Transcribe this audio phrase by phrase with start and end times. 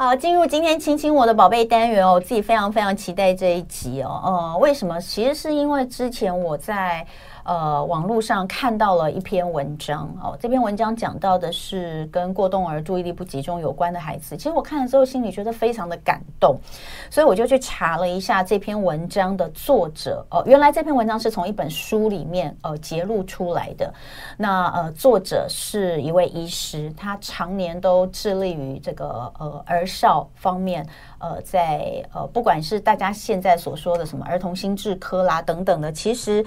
[0.00, 4.22] 好，进入今天亲亲我的宝贝单元哦，我自己非常非常期待这一集哦。
[4.24, 5.00] 呃，为什么？
[5.00, 7.04] 其实是因为之前我在。
[7.48, 14.36] 呃，网络上看到了一篇文章哦，这篇文章讲到的是跟过动儿注意力不集中有关的孩子。
[14.36, 16.60] 其实我看了之后，心里觉得非常的感动，
[17.10, 20.42] 所以我就去查了一下这篇文章的作者哦。
[20.44, 23.90] 原来这篇文章是从一本书里面呃节录出来的。
[24.36, 30.86] 那呃，作者是一位医师，他常年都致力于这个呃儿少方面，
[31.18, 36.44] 呃，在呃不管是大家现在所说的什么儿童心智科啦等等的，其实。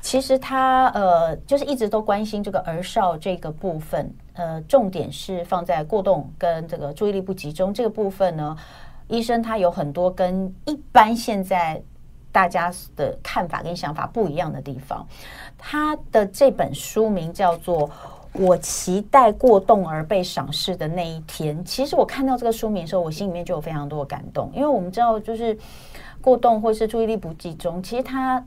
[0.00, 8.56] 其实他呃，就是一直都关心这个儿少这个部分，呃，重点是放在过动跟这个注意力不集中这个部分呢。
[9.08, 11.82] 医生他有很多跟一般现在
[12.30, 15.06] 大家的看法跟想法不一样的地方。
[15.58, 17.88] 他的这本书名叫做
[18.34, 21.58] 《我期待过动而被赏识的那一天》。
[21.64, 25.58] 其实我看到这个书名的时候，我心里面就有非常多的感动，因为我们知道，就是
[26.20, 28.42] 过动或是注意力不集中，其实他。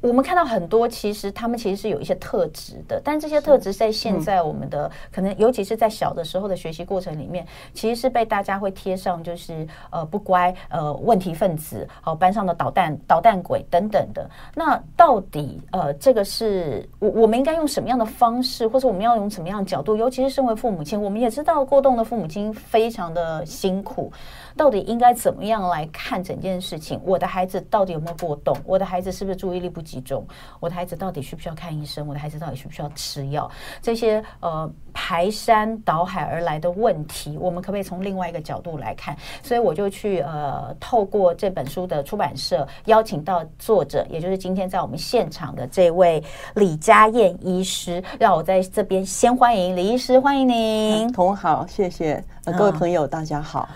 [0.00, 14.28] 我们看到很多，其实他们其实是有一些特质的，但这些特质在现在我们的、嗯、可能，尤其是在小的时候的学习过程里面，其实是被大家会贴上就是呃不乖、呃问题分子、好、呃、班上的捣蛋捣蛋鬼等等的。
[14.54, 19.96] 那到底呃这个是我我们应该用什么样的方式，或者我们要用什么样的角度？
[19.96, 24.12] 尤其是身为父母亲，我们也知道过动的父母亲非常的辛苦。
[24.56, 27.00] 到底应该怎么样来看整件事情？
[27.04, 28.56] 我的孩子到底有没有过动？
[28.64, 30.26] 我的孩子是不是注意力不集中？
[30.58, 32.06] 我的孩子到底需不需要看医生？
[32.06, 33.50] 我的孩子到底需不需要吃药？
[33.80, 39.16] 这些呃排山倒海而来的问题，我们可不可以从另外一个角度来看？
[39.42, 46.22] 所以我就去呃透过这本书的出版社邀请到作者，也就是今天在我们现场的这位
[46.54, 51.10] 李佳燕医师，让我在这边先欢迎李医师，欢迎您。
[51.12, 53.68] 同好，谢谢，呃，各位朋友，嗯、大家好。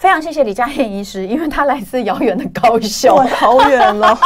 [0.00, 4.16] 非常谢谢李佳燕医师，因为他来自遥远的高雄，好远了，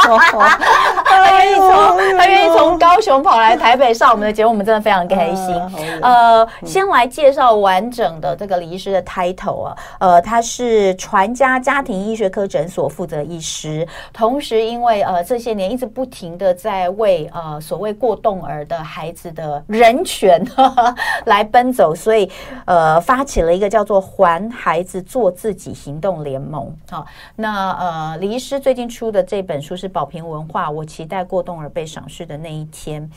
[1.03, 1.69] 他愿意从
[2.17, 5.53] 他愿意从高雄跑来台北上我们的节目，我们真的非常开心。
[6.01, 20.95] 呃，先来介绍完整的这个李医师的 title 啊，呃，他是传家家庭医学科诊所负责医师，同时因为呃这些年一直不停的在为呃所谓过动儿的孩子的人权呵呵
[21.25, 22.31] 来奔走，所以
[22.63, 27.05] 呃发起了一个叫做“还孩子做自己”行动联盟，好，
[27.35, 33.09] 那呃，李医师最近出的这本书是宝瓶文化，我期待过动而被赏识的那一天。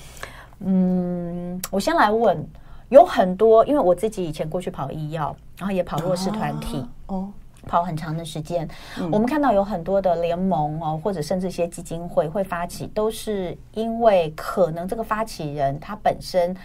[0.60, 2.47] 嗯，我先来问，
[2.88, 7.28] 有很多，因为我自己以前过去跑医药，然后也跑弱势团体，哦，
[7.66, 8.69] 跑很长的时间，
[9.12, 16.56] 我们看到有很多的联盟哦，或者甚至一些基金会会发起，都是因为可能这个发起人他本身。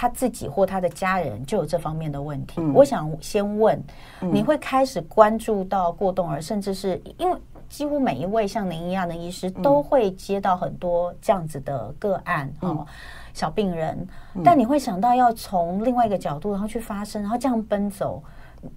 [0.00, 2.60] 他自己或他的家人就有这方面的问题。
[2.60, 3.82] 嗯、我想先问，
[4.20, 7.36] 你会开始关注到过动儿，嗯、甚至是因为
[7.68, 12.86] 几乎每一位像您一样的医师都会接到很多这样子的个案、嗯、哦，
[13.34, 13.98] 小病人。
[14.36, 18.22] 嗯、但你会想到要从另外一个角度，然后去发声，然后这样奔走。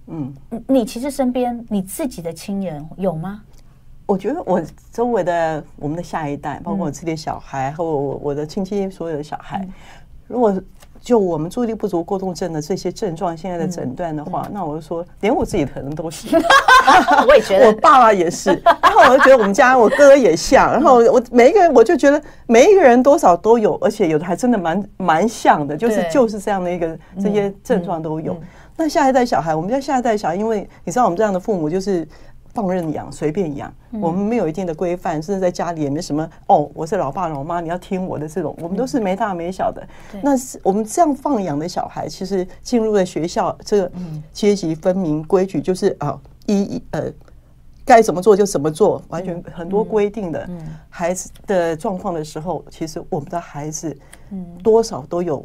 [0.08, 0.34] 嗯，
[0.66, 3.40] 你其实身边你自己的亲人有吗？
[4.06, 4.60] 我觉得我
[4.90, 9.72] 周围的我们的下一代，包括我自己的小孩和我我的亲戚所有的小孩，嗯、
[10.26, 10.60] 如果。
[11.02, 16.28] 就我们注意力不足过动症的这些症状，现在的诊断的话，那我就说，连我自己可能都是，
[17.26, 28.36] 我也觉得，我爸爸也是，然后我就觉得我们家我哥也像，然后我每一个人，我就觉得每一个人多少都有，而且有的还真的蛮蛮像的，就是就是这样的一个这些症状都有。
[28.76, 32.06] 那下一代小孩，我们家下一代小孩，因为你知道我们这样的父母就是。
[32.54, 36.28] 放任养，随便养，我们没有一定的规范，甚至在家里也没什么。
[36.48, 39.82] 哦，我是老爸老妈，你要听我的这种，我们都是没大没小的。
[40.22, 43.92] 那是我们这样放养的小孩，其实进入了学校，这个
[44.32, 47.10] 阶级分明，规矩就是啊，一一呃，
[47.86, 50.46] 该怎么做就怎么做，完全很多规定的。
[50.90, 53.96] 孩子的状况的时候，其实我们的孩子，
[54.62, 55.42] 多少都有，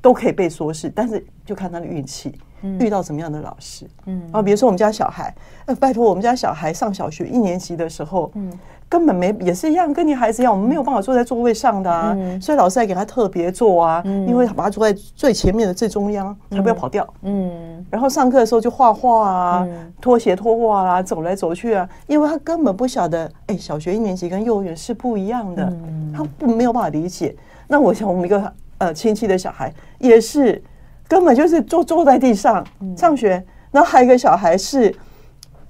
[0.00, 2.34] 都可以被说是，但是就看他的运气。
[2.62, 3.86] 遇到怎么样的老师？
[4.06, 5.34] 嗯，啊，比如说我们家小孩，
[5.66, 8.52] 呃，拜托我们家小孩上小学一年级的时候，嗯，
[8.88, 17.06] 根本没也是一样，跟你孩子一样，我们没有办法坐在座位上的啊，所以老师还给他特别坐啊，因为把他坐在最前面的最中央，他不要跑掉。
[17.22, 19.68] 嗯，然后上课的时候就画画啊，
[20.00, 25.72] 拖鞋拖袜啊，走来走去啊，因为他根本不晓得，哎，小学一年级跟幼儿园是不一样的，
[26.14, 27.36] 他不没有办法理解。
[27.66, 30.62] 那我想我们一个呃亲戚的小孩也是。
[31.08, 32.64] 根本就是坐坐在地上
[32.96, 34.94] 上学，然后还有一个小孩是，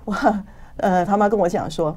[0.06, 0.44] 哇，
[0.79, 1.96] 呃，他妈跟我讲说，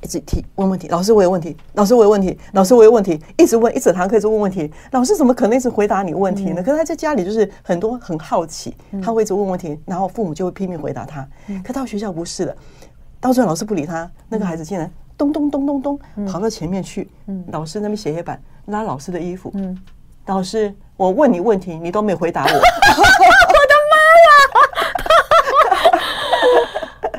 [0.00, 6.62] 一直提问问题，老师我有问题，老师我有问题，老师我有问题，一直问一整堂课一直问问题，老师怎么可能一直回答你问题呢？
[6.62, 11.26] 可是他在家里就是很多很好奇，他会一直问问题，然后父母就会拼命回答他。
[11.62, 12.56] 可到学校不是的，
[13.20, 17.08] 到最后老师不理他，那个孩子竟然咚咚咚咚咚跑到前面去，
[17.48, 19.52] 老师那边写黑板，拉老师的衣服，
[20.26, 24.32] 老师我问你问题，你都没回答我， 我的妈呀！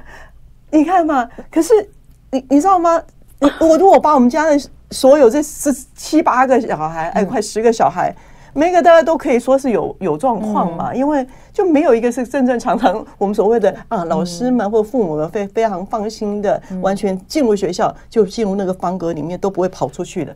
[0.71, 1.89] 你看嘛，可是。
[2.31, 3.01] 你你知道吗？
[3.39, 4.59] 你我如果把我们家的
[4.91, 8.13] 所有这十七八个小孩，哎，快十个小孩，
[8.51, 20.35] 每个大家都可以说是有有状况嘛，因为就没有一个是正正常常我们所谓的啊，老师们或父母们非非常放心的，完全进入学校就进入那个方格里面都不会跑出去的，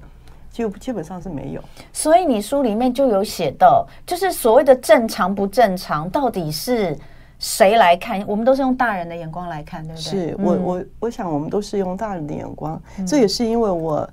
[0.60, 1.62] 就基本上是没有。
[1.94, 6.98] 所以你书里面就有写到，就是所谓的正常不正常，到底是？
[7.42, 8.22] 谁来看？
[8.28, 10.02] 我们都是用大人的眼光来看，对不对？
[10.02, 14.06] 是我我我想我们都是用大人的眼光，嗯、这也是因为我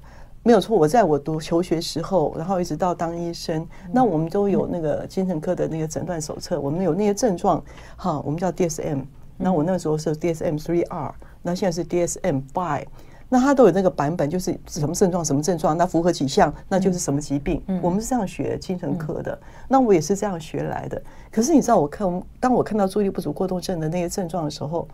[0.44, 0.78] 没有错。
[0.78, 7.60] 我在我读求学时候，然后一直到当医生，嗯、 那我们都有那个精神科的那个诊断手册，我们有那些症状，
[7.96, 9.02] 哈，我们叫 DSM。
[9.36, 11.12] 那我那时候是 DSM three R，
[11.42, 12.84] 那现在是 DSM five。
[13.28, 17.60] 那它都有那个版本，就是什么症状，什么症状，那符合几项，那就是什么疾病。
[17.66, 19.38] 嗯、我们是这样学精神科的，嗯、
[19.68, 21.02] 那我也是这样学来的。
[21.30, 24.86] 可是你知道，我看当我看到注意力不足过动症的那些症状的时候，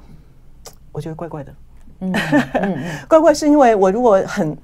[0.92, 1.54] 我觉得怪怪的。
[2.00, 2.12] 嗯，
[3.06, 4.56] 怪怪是因为我如果很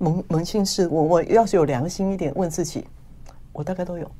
[0.00, 2.86] 扪扪心自问，我我要是有良心一点问自己，
[3.52, 4.10] 我大概都有。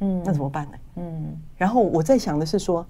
[0.00, 0.72] 嗯，那怎么办呢？
[0.96, 2.86] 嗯，然后我在想的是说。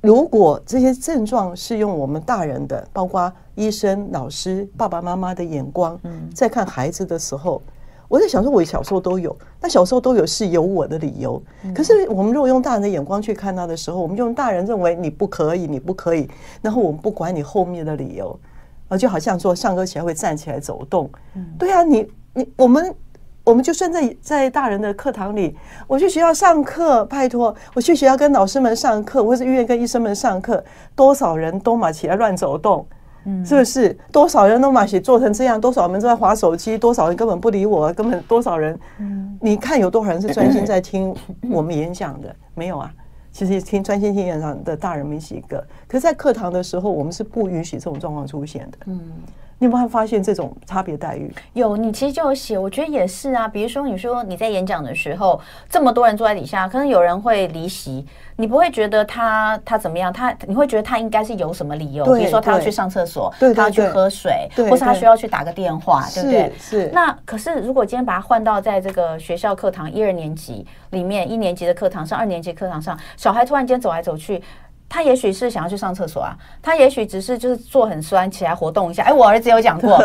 [0.00, 5.98] 如果这些症状是用我们大人的，包括医生、老师、爸爸妈妈的眼光，
[6.34, 7.60] 在看孩子的时候，
[8.06, 11.42] 我在想说，我小时候都有，那小时候都有是有我的理由。
[11.74, 16.28] 可是我们如果用大人的眼光去看他的时候，我们用大人认为你不可以，你不可以，
[16.62, 18.38] 然后我们不管你后面的理由，
[18.88, 21.10] 啊，就好像说上课起来会站起来走动，
[21.58, 22.94] 对啊，你你我们。
[23.46, 25.56] 我们就算在在大人的课堂里，
[25.86, 30.62] 我去学校上课，拜托，我去学校跟老师们上课，或是医院跟医生们上课，
[30.96, 32.84] 多少人都嘛起来乱走动，
[33.24, 33.96] 嗯，是不是？
[34.10, 41.14] 多少人都马起做成这样，多少人都在划手机，多少人根本不理我，根本多少人，嗯，你看有多少人是专心在听
[41.48, 42.34] 我们演讲的？
[42.52, 42.92] 没有啊，
[43.30, 45.64] 其实听专心听演讲的大人没几个。
[45.86, 49.00] 可是，在课堂的时候，我们是不允许这种状况出现的，嗯。
[49.58, 51.32] 你有没有发现这种差别待遇？
[51.54, 53.48] 有，你其实就有写，我觉得也是啊。
[53.48, 58.06] 比如说，你说你在演讲的时候，这么多人坐在底下，可能有人会离席，
[58.36, 60.12] 你不会觉得他他怎么样？
[60.12, 62.04] 他你会觉得他应该是有什么理由？
[62.04, 66.52] 比如说他要去上厕所，他要去喝水，或是他需要去打个电话，对不对？
[66.58, 66.90] 是。
[66.92, 74.42] 那可是如果今天把它换到在这个学校课堂一二年级里面，一年级的课堂上，二年级课堂上，小孩突然间走来走去。
[74.88, 79.02] 他也许是想要去上厕所啊，他也许只是就是坐很酸，起来活动一下。
[79.02, 79.90] 哎，我儿子有讲过，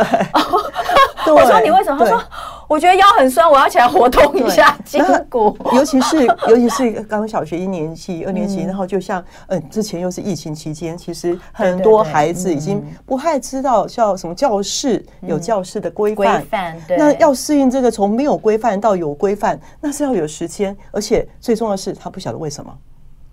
[1.28, 2.00] 我说你为什么？
[2.00, 2.24] 他说
[2.68, 5.56] 我觉得腰很酸，我要起来活动一下筋骨。
[5.74, 16.42] 尤其是 尤其是刚小学一年级、二年级，然后就像嗯，之前又是疫情期间，其实很多孩子已经不太知道叫什么教室有教室的规范。
[16.42, 22.74] 规范，那要适应这个从没有规范到有规范，那是要有时间，而且最重要的是他不晓得为什么。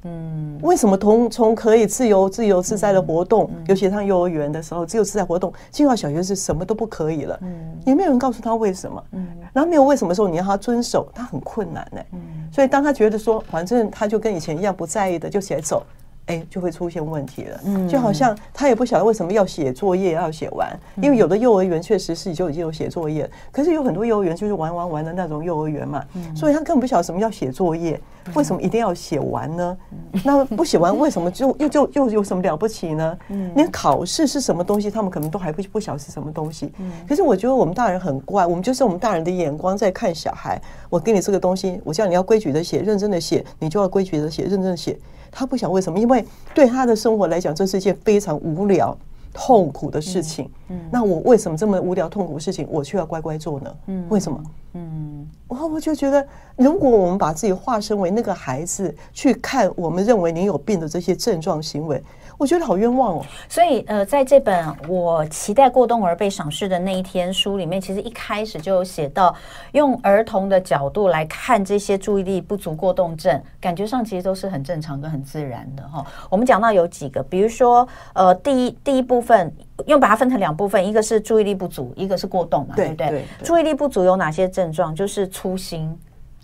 [0.04, 7.38] 嗯，为什么从从可以自由自由自在的活动，尤其上幼儿园的时候，自由自在活动，进入到小学是什么都不可以了。
[7.42, 9.04] 嗯，也没有人告诉他为什么。
[9.12, 12.00] 嗯，然后没有为什么时候，你要他遵守，他很困难呢。
[12.12, 12.20] 嗯，
[12.52, 15.82] 所以当他觉得说，反正他就跟以前一样不在意的，就起来走。
[16.28, 17.60] 哎，就会出现问题了。
[17.64, 26.04] 嗯，就好像他也不晓得为什么要写作业要写完，因为有的幼儿园确实是就已经有写作业，可是有很多幼儿园就是玩玩玩的那种幼儿园嘛，
[26.34, 28.00] 所以他根本不晓得什么叫写作业，
[28.34, 29.76] 为什么一定要写完呢？
[30.24, 33.18] 那不写完为什么就又就又有什么了不起呢？
[33.54, 36.72] 连考试是什么东西，他们可能都还不不晓得是什么东西。
[37.08, 40.60] 可是我觉得我们大人很怪，我们就是我们大人的眼光在看小孩。
[40.90, 44.98] 我给你这个东西，我叫你要规矩的写，认真的写，你就要规矩的写，认真的写。
[45.30, 45.98] 他不想为什么？
[45.98, 48.96] 因为对他的生活来讲，这是一件非常无聊、
[49.32, 50.50] 痛苦的事情。
[50.68, 53.74] 嗯，那我为什么这么无聊、痛苦的事情，我却要乖乖做呢？
[53.86, 54.42] 嗯，为什么？
[54.78, 56.24] 嗯，我我就觉得，
[56.56, 62.00] 如果我们把自己化身为那个孩子，去看我们认为你有病的这些症状行为。
[62.36, 69.34] 我觉得好冤枉哦，所以呃，在这本我期待过动儿被赏识的那一天书里面，其实一开始就有写到，
[69.72, 76.06] 用儿童的角度来看这些注意力不足过动症，感觉上其实都是很正常跟很自然的哈。
[76.30, 79.52] 我们讲到有几个，比如说呃，第一第一部分
[79.86, 83.24] 又把它分成两部分，一个是注意力不足，一个是过动嘛，对不对？
[83.42, 84.94] 注意力不足有哪些症状？
[84.94, 85.98] 就是粗心。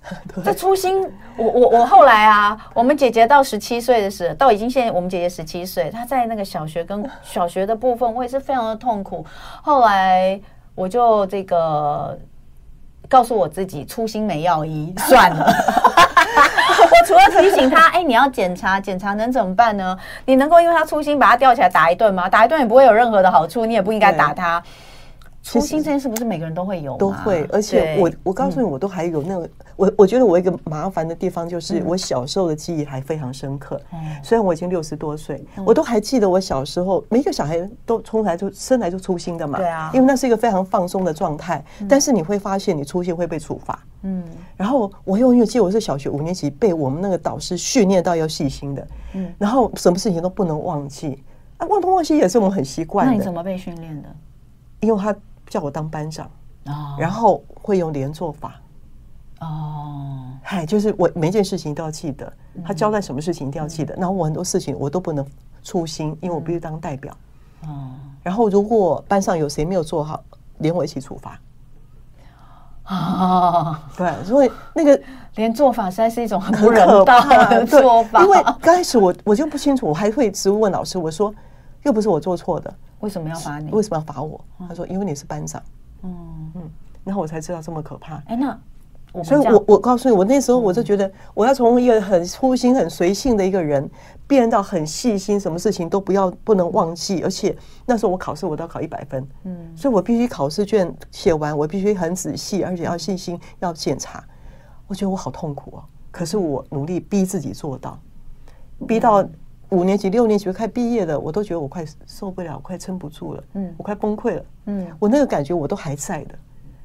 [0.45, 1.03] 这粗心，
[1.39, 9.25] 我我我后来啊，我们姐姐到十七岁的时候，到已经现在我们姐姐十七岁，她在那个小学跟小学的部分，我也是非常的痛苦。
[9.63, 10.39] 后来
[10.75, 12.19] 我就这个
[13.15, 15.47] 告诉我自己，初心没药医， 算了。
[16.83, 19.97] 我除了提醒他，哎，你要检查，检查能怎么办呢？
[20.27, 22.29] 你能够因为他粗心把他吊起来打一顿吗？
[22.29, 24.61] 打一顿也不会有任何的好处，你也不应该打他。
[25.45, 27.47] 粗心这件事不是每个人都会有，都会。
[27.53, 33.79] 而且我我告诉你，我都还有那个，我我觉得我一个麻烦的地方就是，我小时候的记忆还非常深刻。
[34.23, 39.59] 虽然我已经六十多岁，我都还记得我小时候，每一个小孩都从来就生来就粗心的嘛。
[39.59, 41.63] 对啊，因为那是一个非常放松的状态。
[41.87, 43.79] 但是你会发现，你粗心会被处罚。
[44.01, 44.25] 嗯。
[44.57, 48.89] 然后我永远记得我是小学五年级，被我们那个导师训练到要细心的。
[49.13, 49.31] 嗯。
[49.37, 51.23] 然后什么事情都不能忘记。
[51.59, 53.13] 啊，忘东忘西也是我们很习惯的。
[53.13, 54.09] 那你怎么被训练的？
[54.81, 55.15] 因为他。
[55.55, 56.29] 叫我当班长，
[56.67, 58.61] 哦，然后会用连坐法，
[59.39, 62.33] 哦，嗨，就是我每件事情都要记得，
[62.67, 65.25] 他交代什么事情一定要记得，然后我很多事情我都不能
[65.63, 67.17] 粗心，因为我必须当代表，
[67.69, 70.21] 哦，然后如果班上有谁没有做好，
[70.59, 71.39] 连我一起处罚，
[72.89, 75.01] 哦，对，所以那个
[75.37, 81.33] 连坐法实在是一种很不人道的做法，因为刚开始我我就不清楚，我还会直问老师，我说
[81.85, 82.75] 又不是我做错的。
[83.01, 83.71] 为什么要罚你？
[83.71, 84.43] 为什么要罚我？
[84.67, 85.63] 他说：“因为你是班长。”
[86.03, 86.71] 嗯嗯，
[87.05, 88.17] 然后我才知道这么可怕。
[88.27, 88.59] 哎，那
[89.13, 93.89] 我所以我我告诉你，我那时候我就觉得，我要从一个很粗心、很随性的一个人，
[94.27, 97.23] 变到很细心，什么事情都不要不能忘记。
[97.23, 97.55] 而且
[97.87, 99.27] 那时候我考试，我都要考一百分。
[99.45, 104.25] 嗯，所以我必须考试卷写完，我必须很仔细，而且要细心，要检查。
[104.87, 107.99] 我觉得我好痛苦哦，可是我努力逼自己做到，
[108.87, 109.23] 逼到。
[109.75, 116.35] 五年级、六年级快毕业了，我都觉得我快受不了，我快撑不住了，嗯，我快崩溃了，嗯，我那个感觉我都还在的，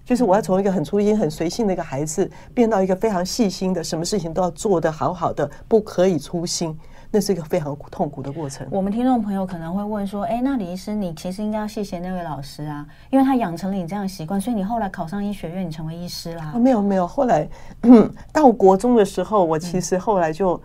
[0.03, 6.75] 就是我要从一个很粗心、很随性的一个孩子，变到一个非常细心的，什么事情都要做得好好的，不可以粗心，
[7.11, 8.67] 那是一个非常痛苦的过程。
[8.71, 16.53] 我们听众朋友可能会问说，哎，那李医师，你其实应该要谢谢那位老师啊，因为他养成了你这样的习惯，所以你后来考上医学院，你成为医师啦。
[16.55, 17.47] 没有没有，后来
[17.83, 20.59] 嗯，到国中的时候，我其实后来就。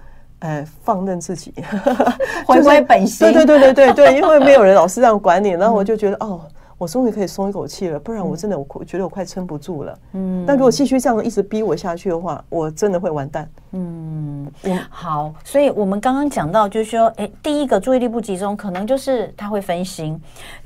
[0.44, 1.54] 呃，放任自己，
[2.46, 3.32] 回归本心。
[3.32, 6.38] 对对对对对对， 因为没有人老是这样管你，然后我就觉得哦。
[6.84, 9.98] 我终于可以松一口气了，不然我真的我觉得我快撑不住了。
[10.12, 13.48] 嗯，但如果继续这样一直逼我下去的话，我真的会完蛋。
[13.72, 14.46] 嗯，
[14.90, 20.14] 好，所以我们刚刚讲到，就是说，哎，第一个注意力不集中，可能就是他会分心；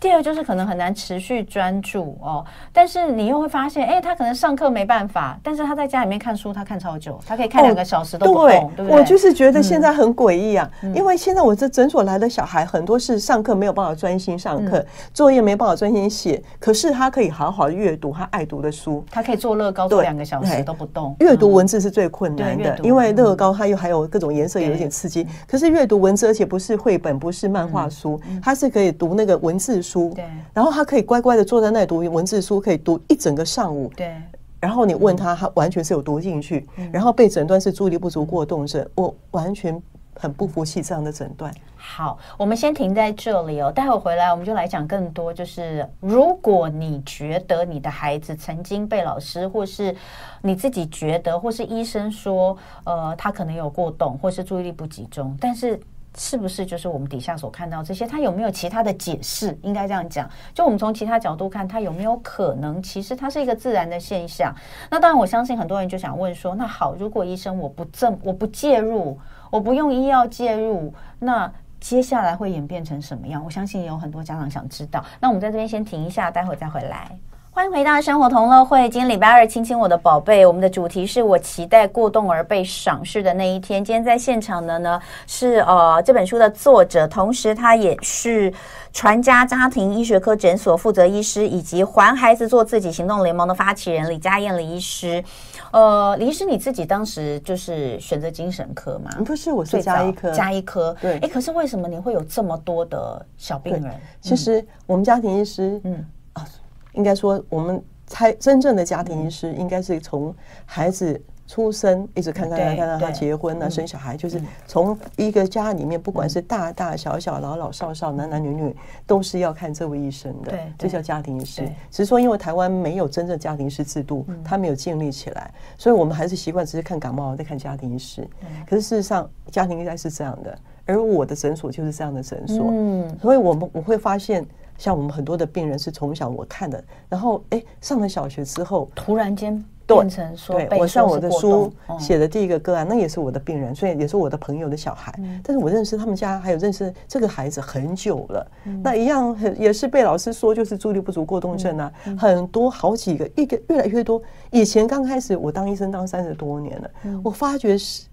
[0.00, 2.44] 第二就是可能很难持续专注哦。
[2.72, 8.98] 但是你又会发现，哎，他可能上课没办法，但是他在家里面看书，他看超久，他可以看两个小时都不动，哦、对，对不对？
[8.98, 16.07] 我就是觉得现在很诡异啊，嗯、因为现在我这诊所来的小孩很多是上课没有办法专心上课，嗯、作业没办法专心。
[16.08, 21.14] 写，可是他可以好好阅读他爱读的书，他可以做乐高做两个小时都不动。
[21.20, 25.26] 阅读文字是最困难的，因为乐高它又还有各种颜色，有一点刺激。
[25.46, 30.12] 可是阅读文字，而且不是绘本，不是漫画书，它是可以读那个文字书。
[30.14, 33.90] 对，然后他可以乖乖的坐在那里读文字书，可以读一整个上午。
[33.96, 34.14] 对，
[34.60, 36.66] 然后你问他，他完全是有读进去。
[36.92, 39.80] 然后被诊断是注意力不足过动症，我完全。
[40.18, 41.54] 很不服气这样的诊断。
[41.76, 43.70] 好，我们先停在这里哦。
[43.70, 45.32] 待会回来我们就来讲更多。
[45.32, 49.94] 就是如果你觉得你的孩子曾经被老师，或是
[50.42, 55.80] 你自己觉得，或是医生说，呃，他可能有过动，或是注意力不集中，但是
[56.16, 58.06] 是不是就是我们底下所看到这些？
[58.06, 59.56] 他有没有其他的解释？
[59.62, 64.52] 应该这样讲，就我们从其他角度看，他有没有可能，其实它是一个自然的现象？
[64.90, 69.16] 那当然，我相信很多人就想问说，那好，如果医生我不正，我不介入。
[69.50, 71.50] 我不用医药介入，那
[71.80, 73.42] 接下来会演变成什么样？
[73.44, 75.04] 我相信也有很多家长想知道。
[75.20, 77.10] 那我们在这边先停一下，待会再回来。
[77.50, 80.46] 欢迎回到生活同乐会，今天礼拜二，亲亲我的宝贝。
[80.46, 83.84] 我们的主题是我期待过动而被赏识的那一天。
[83.84, 88.52] 今天在现场的呢是呃这本书的作者，同时他也是
[88.92, 95.24] 传家家庭医学科诊所负责医师，以及还孩子做自己行动联盟的发起人李佳燕李医师。
[95.72, 99.10] 呃，李医师，你自己当时就是选择精神科吗？
[99.24, 100.30] 不是，我是加一科。
[100.32, 101.18] 加一科，对。
[101.18, 103.94] 哎，可是为什么你会有这么多的小病人？
[104.20, 106.46] 其实我们家庭医师，嗯啊，
[106.92, 110.34] 应该说我们才真正的家庭医师，应该是从
[110.64, 111.20] 孩子。
[111.48, 118.76] 出生一直看看看看到他结婚啊，生小孩，就是从一个家里面，不管是大大小小、老老少少、男男女女，
[119.06, 120.50] 都是要看这位医生的。
[120.50, 121.66] 对，这叫家庭医师。
[121.90, 128.28] 只是说，因为台湾没有真正家庭医师制度，他没有建立起来，所以我们还是习惯只是看感冒再看家庭医师。
[128.68, 130.58] 可是事实上，家庭应该是这样的，
[130.88, 132.66] 而我的诊所就是这样的诊所。
[132.70, 134.44] 嗯，所以我们我会发现，
[134.76, 139.64] 像我们很多的病人是从小我看的，然后哎上了小学之后，突然间。
[139.88, 145.10] 变成说，对，我上我的书写的第一个个案，那也是我的病人，所以也是我的朋友的小孩。
[145.42, 148.46] 但是我认识他们家，还有认识这个孩子很久了。
[148.82, 154.20] 那一样很也是被老师说就是注意力不足过动症啊，很多好几个，一个越来越多。
[154.50, 156.90] 以前刚开始我当医生当三十多年了，
[157.24, 158.04] 我发觉是，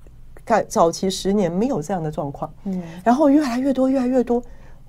[0.70, 4.42] 早期十年没有这样的状况，嗯然后越来越多，越来越多。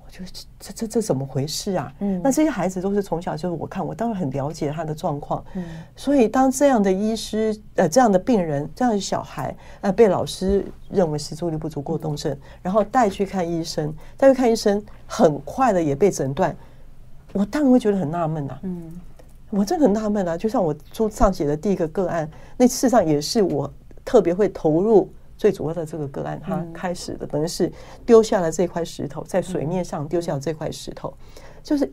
[0.05, 1.93] 我觉得这这这怎么回事啊？
[1.99, 5.65] 嗯，那这些孩子都是从小就是我看我当然很了解他的状况，嗯，
[5.97, 16.55] 所以当这样的医师呃这样的病人这样的小孩呃被老师认为是注意力不足过动症，然后带去看医生，带去看医生，很快的也被诊断，
[17.33, 18.89] 我当然会觉得很纳闷啊，嗯，
[19.49, 23.69] 我真的很纳闷啊，就像我书上写的第一个个案，那事实上也是我
[24.05, 25.09] 特别会投入。
[25.37, 27.71] 最主要的这个个案，他开始的等于是
[28.05, 31.13] 丢下了这块石头，在水面上丢下了这块石头，
[31.61, 31.89] 就是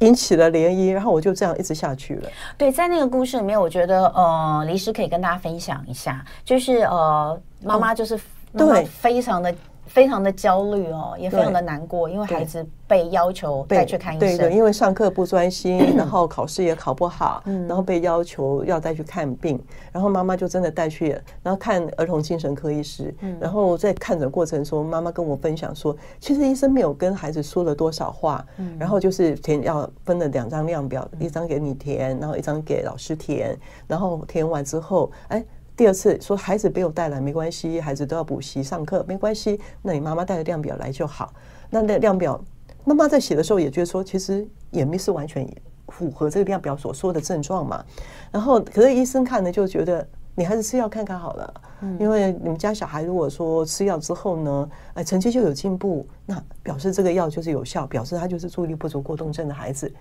[0.00, 2.28] 引起了涟漪，然后我就这样一直下去了。
[2.58, 8.20] 对，在那个故事里面，我觉得呃，李师可以跟大家分享一下，就是呃，妈妈就是
[8.56, 9.52] 对非常的。
[9.92, 14.38] 非常的焦虑哦，也非常的难过，因为孩子被要求带去看医生。
[14.38, 21.10] 对对，因为上课不专心， 然后考试也考不好，然后被要求要带去看病，然后妈妈就真的带去，
[21.42, 23.14] 然后看儿童精神科医师。
[23.38, 28.42] 然后在看诊过程中，妈妈跟我分享说，其实医生没有跟孩子说了多少话，
[28.78, 33.54] 然后就是填要分了两张量表，一张给你填，然后一张给老师填，
[33.86, 35.44] 然后填完之后，哎。
[35.76, 41.32] 第二次说孩子没有带来没关系，孩子都要补习上课没关系，那你妈妈带着量表来就好。
[41.70, 42.38] 那那量表，
[42.84, 45.48] 妈妈在写的时候也觉得说，其实也没是完全
[45.88, 47.84] 符合这个量表所说的症状嘛。
[48.30, 51.54] 然后可是医生看呢就觉得你还是吃药看看好了，
[51.98, 59.92] 因为你们家小孩如果说吃药之后呢，哎成绩就有进步，那表示这个药就是有效，表示他就是注意力不足过动症的孩子。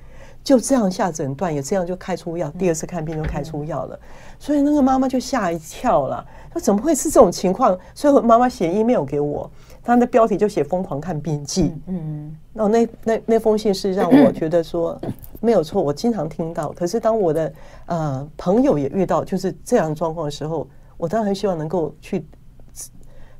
[0.44, 2.50] 就这样下诊断，也这样就开出药。
[2.52, 4.00] 第二次看病就开出药了，
[4.40, 6.26] 所以那个妈妈就吓一跳了。
[6.52, 7.78] 说怎么会是这种情况？
[7.94, 9.50] 所以妈妈写 email 给我，
[9.84, 11.72] 她的标题就写“疯狂看病记”。
[11.88, 15.00] 嗯，然后那那那封信是让我觉得说
[15.40, 16.72] 没有错，我经常听到。
[16.72, 17.54] 可是当我的
[17.86, 20.68] 呃朋友也遇到就是这样状况的时候，
[20.98, 22.26] 我当然很希望能够去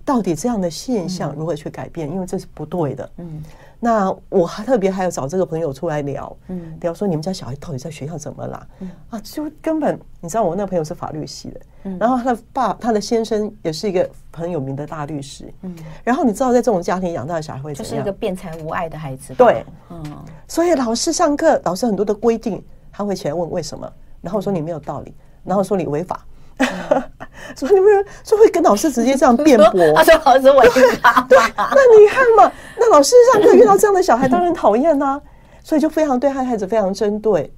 [0.06, 3.10] 到底这样的现象如何去改变，因为这是不对的。
[3.18, 3.44] 嗯。
[3.84, 8.68] 那我还特别还有找这个朋友出来聊，嗯，聊说你们家小孩到底在学校怎么啦？
[8.80, 17.90] 嗯啊，就根本你知道我那个朋友是法律系的，嗯，然后他的爸他的先生也是一个很有名的大律师，嗯，然后你知道在这种家庭养大的小孩会怎样？
[17.90, 20.04] 就是一个辩才无碍的孩子，对，嗯，
[20.48, 23.92] 所以老师上课，老师很多的规定，他会起来问为什么，
[24.22, 25.12] 然后说你没有道理，
[25.44, 26.24] 然后说你违法。
[26.60, 27.02] 所
[27.70, 30.70] 以你们说会跟老师直接这样辩驳，他说老师违
[31.02, 31.26] 法。
[31.30, 35.22] 对，那你看嘛，那老师上课遇到这样的小孩，当然讨厌呐。
[35.64, 37.54] 所以就非常对他孩子非常针对。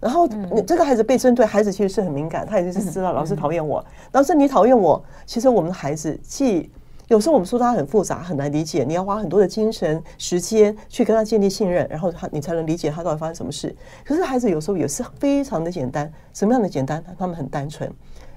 [0.00, 3.84] 然后你这个孩子被针对，孩子其实是很敏感，他也是知道老师讨厌我。
[4.12, 6.70] 老师你讨厌我，其实我们的孩子既
[7.08, 13.76] 有时候我们说他很复杂，很难理解，你要花很多的精神时间去跟他建立信任，然后他你才能理解他到底发生什么事。
[14.06, 17.04] 可是孩子有时候也是非常的简单，什么样的简单？
[17.18, 17.90] 他们很单纯。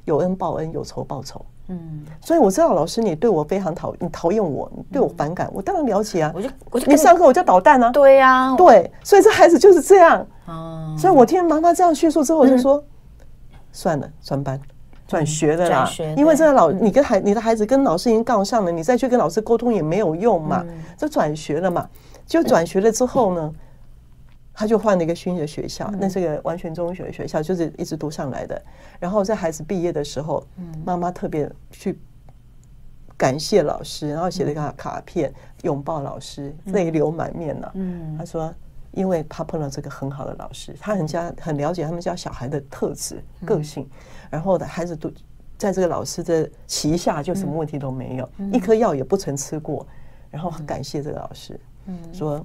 [0.07, 1.45] 有恩报恩，有仇报仇。
[1.67, 6.31] 嗯，所以我知道老师你对我非常讨，你讨厌我，你对我反感，我当然了解啊。
[6.33, 7.91] 我就我就你上课我就捣蛋啊。
[7.91, 10.25] 对呀，对，所以这孩子就是这样。
[10.45, 12.81] 哦，所以我听妈妈这样叙述之后，我就说
[13.73, 14.57] 算了，转班
[15.05, 15.89] 转学的啦。
[16.15, 20.65] 因为这个老你跟孩你的孩子跟老师已经杠上了，你再去跟老师沟通也没有用嘛，
[20.95, 21.85] 就转学了嘛。
[22.25, 23.53] 就转学了之后呢？
[24.59, 28.59] 他就换了一个新的学校，那是个完全中学的学校，就是一直读上来的。
[28.99, 30.43] 然后在孩子毕业的时候，
[30.83, 31.99] 妈妈特别去
[33.15, 37.71] 感谢老师，然后写了一个卡片，拥抱老师，泪流满面了。
[38.17, 38.51] 他说，
[38.93, 43.87] 因为他碰到这个很好的老师，他很家很了解他们家小孩的特质、个性，
[44.27, 45.11] 然后的孩子都
[45.55, 49.85] 在这个老师的旗下，就什么问题都没有，一颗药也不曾吃过。
[50.31, 51.59] 然后很感谢这个老师，
[52.11, 52.43] 说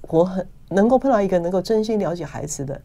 [0.00, 0.46] 我很。
[0.68, 2.80] 能够碰到一个能够真心了解孩子的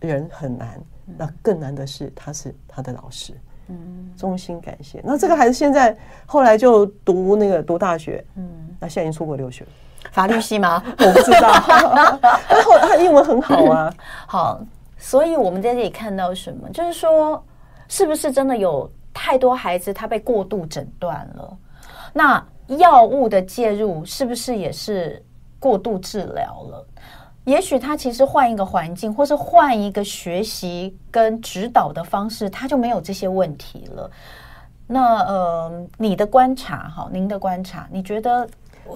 [0.00, 0.80] 人很难，
[1.16, 3.32] 那更难的是他是他的老师，
[3.68, 5.00] 嗯，衷心感谢。
[5.04, 9.64] 那这个孩子现在后来就读那个读大学，嗯，那现在已经出国留学，
[10.12, 10.82] 法律系吗？
[10.98, 13.94] 我不知道，他后他英文很好啊。
[14.28, 14.60] 好，
[14.98, 16.68] 所以我们在这里看到什么？
[16.70, 17.42] 就是说，
[17.88, 21.56] 是不是真的有太多孩子他被过度诊断了？
[22.12, 25.22] 那药物的介入是不是也是
[25.64, 26.86] 过度治疗了？
[27.44, 34.10] 也许他其实换一个环境，或是换一个学习跟指导的方式，他就没有这些问题了。
[34.86, 38.46] 那呃，你的观察哈，您的观察，你觉得？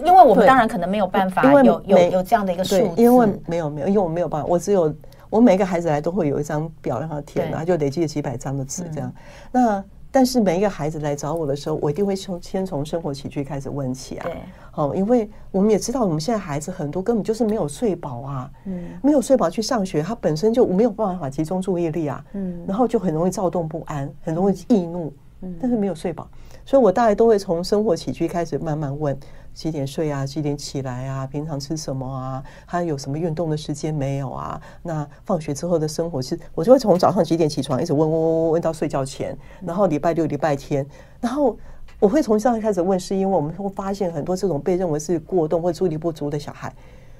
[0.04, 4.94] 因为我们当然可能没有办法有有有这样的一个数字，因为没有没有，因为我没有办法，我只有
[5.30, 9.10] 我每个孩子来都会有一张表让他填，然后就累积了几百张的纸这样。
[9.50, 14.24] 那但是每一个孩子来找我的时候，我一定会从先从生活起居开始问起啊。
[14.24, 14.36] 对，
[14.70, 26.26] 好，因为我们也知道，我们现在孩子很多根本就是没有睡饱啊，嗯，没有睡饱去上学，他本身就没有办法集中注意力啊，嗯，然后就很容易躁动不安，很容易易怒，嗯，但是没有睡饱，
[26.68, 29.18] 所以我大概都会从生活起居开始慢慢问。
[29.54, 30.26] 几点睡啊？
[30.26, 31.26] 几点起来啊？
[31.26, 32.44] 平常吃什么啊？
[32.66, 34.60] 他有什么运动的时间没有啊？
[34.82, 40.86] 那放学之后的生活是，我就会从早上几点起床，一直问问问问到睡觉前，然后礼拜六、礼拜天，
[41.22, 41.56] 然后
[41.98, 46.70] 我会从这样开始问，是因为我们会发现很多这种被认为是过动或注意力不足的小孩，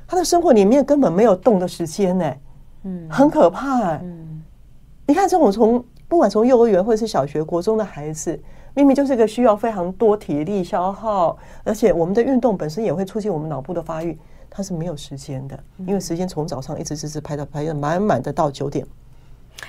[0.07, 2.35] 他的生活里面根本没有动的时间呢，
[2.83, 4.43] 嗯，很可怕哎，嗯，
[5.07, 8.39] 你看这种从不管从幼儿园或者是小学、国中的孩子。
[8.79, 14.17] 明明就是一个需要非常多体力消耗，而且我们的运动本身也会促进我们脑部的发育，
[14.49, 18.87] 它是没有时间的，因为时间从早上一直一直排到排的满满的到九点。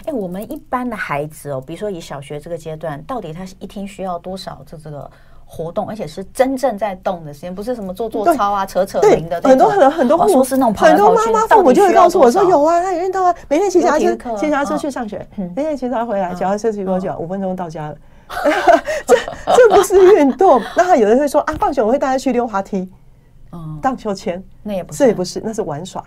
[0.05, 5.09] 哎，我们一般的孩子哦，比如说以小学这个阶段，到底他一天需要多少这这个
[5.43, 9.41] 活动，而且是真正在动的时间，不是什么做做操啊、扯扯铃的。
[9.41, 17.17] 很多很多很多父母是那种很多妈妈父母就会告诉我说有啊，他有运动啊，每天骑脚踏车，骑脚踏车去上学，每天骑车回来，脚踏车骑多久？
[17.17, 17.95] 五分钟到家了。
[19.05, 19.15] 这
[19.55, 22.89] 这不是运动，那有人会说啊，放学我会带他去溜滑梯，
[23.51, 26.03] 嗯，荡秋千，那也不是，这也不是，那是玩耍。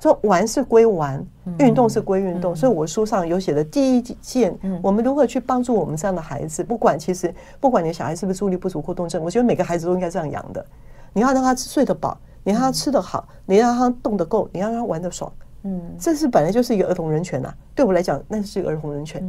[0.00, 1.20] 说玩是归玩，
[1.58, 2.54] 运动是归运动。
[2.54, 10.64] 所以我书上有写的第一件，我们如何去帮助我们这样的孩子，不管其实不管你的小孩是不是注意力不足过动症，我觉得每个孩子都应该这样养的。
[11.12, 15.32] 你要让他睡得饱，你让他吃得好，你让他动得够，你要让他玩得爽。
[15.64, 17.52] 嗯，这是本来就是一个儿童人权呐。
[17.74, 19.20] 对我来讲，那是一个儿童人权。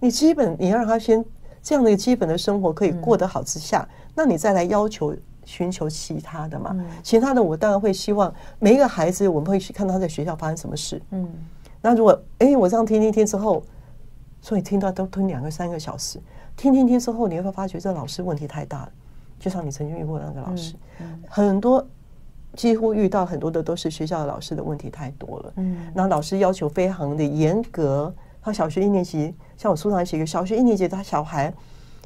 [0.00, 1.22] 你基本你要让他先。
[1.64, 6.72] 这样的一个基本的生活可以过得好之下，嗯、那你再来要求寻求其他的嘛？
[6.74, 11.00] 嗯、其他的我当然会希望每一个孩子，我们会去看他在学校发生什么事。
[11.10, 11.26] 嗯，
[11.80, 13.62] 那如果哎，我这样听听听之后，
[14.42, 16.20] 所以听到都听两个三个小时，
[16.54, 18.92] 听听听之后，你会发觉这老师问题太大了。
[19.40, 20.74] 就像你曾经遇过的那个老师，
[21.28, 21.82] 很多
[22.54, 25.52] 几乎遇到很多的都是学校的老师的问题太多了。
[25.56, 28.14] 嗯，那老师要求非常的严格。
[28.44, 31.50] 他小学一年级，像我书上写一个小学一年级的小孩，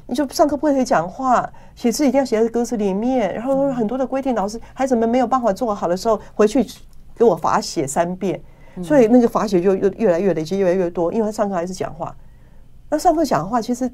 [0.07, 6.65] 你就上课不可以讲话，写字一定要写在歌词里面，然后很多的规定，老师孩子们没有办法做好的时候，回去
[7.13, 8.41] 给我罚写三遍，
[8.81, 12.15] 所以那个罚写就越越来越累积，越来越多，因为他上课还是讲话。
[12.89, 13.91] 那上课讲话，其实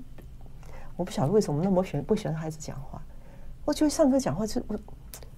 [0.95, 3.01] 我不晓得为什么那么喜欢不喜欢孩子讲话，
[3.65, 4.77] 我觉得上课讲话是我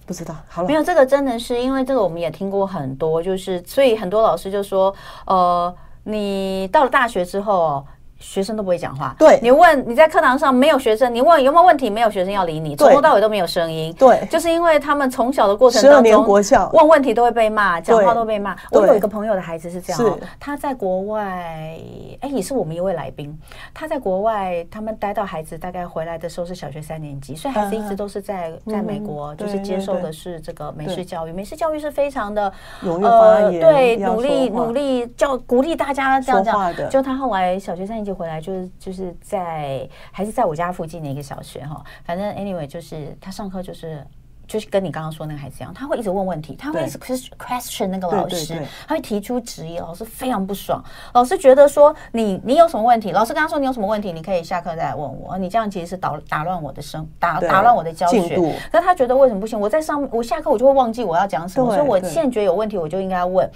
[0.04, 0.36] 不知道。
[0.46, 4.94] 好了，没有这个真的是因为这个我们也听过很多，就是所以很多老师就说，
[5.24, 5.74] 呃。
[6.08, 7.86] 你到了大学之后。
[8.18, 9.14] 学生都不会讲话。
[9.18, 13.94] 对，你问你在课堂上没有学生，你问有没有问题，没有学生要理你，从头到尾都没有声音。
[13.98, 16.26] 对，就是因为他们从小的过程当中，
[16.72, 18.56] 问问题都会被骂，讲话都被骂。
[18.72, 21.78] 我有一个朋友的孩子是这样，他在国外，
[22.20, 23.38] 哎，也是我们一位来宾。
[23.72, 31.32] 他在国外，他们待到孩子大概回来的时候是小学三年级，所以孩子一直都是在在美国，就是接受的是这个美式教育。
[31.32, 32.52] 美式教育是非常的
[32.82, 36.90] 呃，对，努力努力教鼓励大家这样这样。
[36.90, 38.07] 就他后来小学三年级。
[38.08, 44.02] 就回来就是就是在还是在我家附近的一个小学哈，反正 anyway 就是他上课就是
[44.48, 50.82] 就是跟你刚刚说那个孩子一样，他会一直问问题，他会一直 question 那个老师，他会提出质疑，老师非常不爽，
[51.12, 53.12] 老师觉得说你你有什么问题？
[53.12, 58.36] 老师跟他说你有什么问题，你可以下课再来问我，你这样其实是打打乱我的生打打乱我的教学。
[58.72, 59.60] 可是他觉得为什么不行？
[59.60, 63.48] 我在上我下课我就会忘记我要讲什么，所以我现在觉得有问题我就应该问。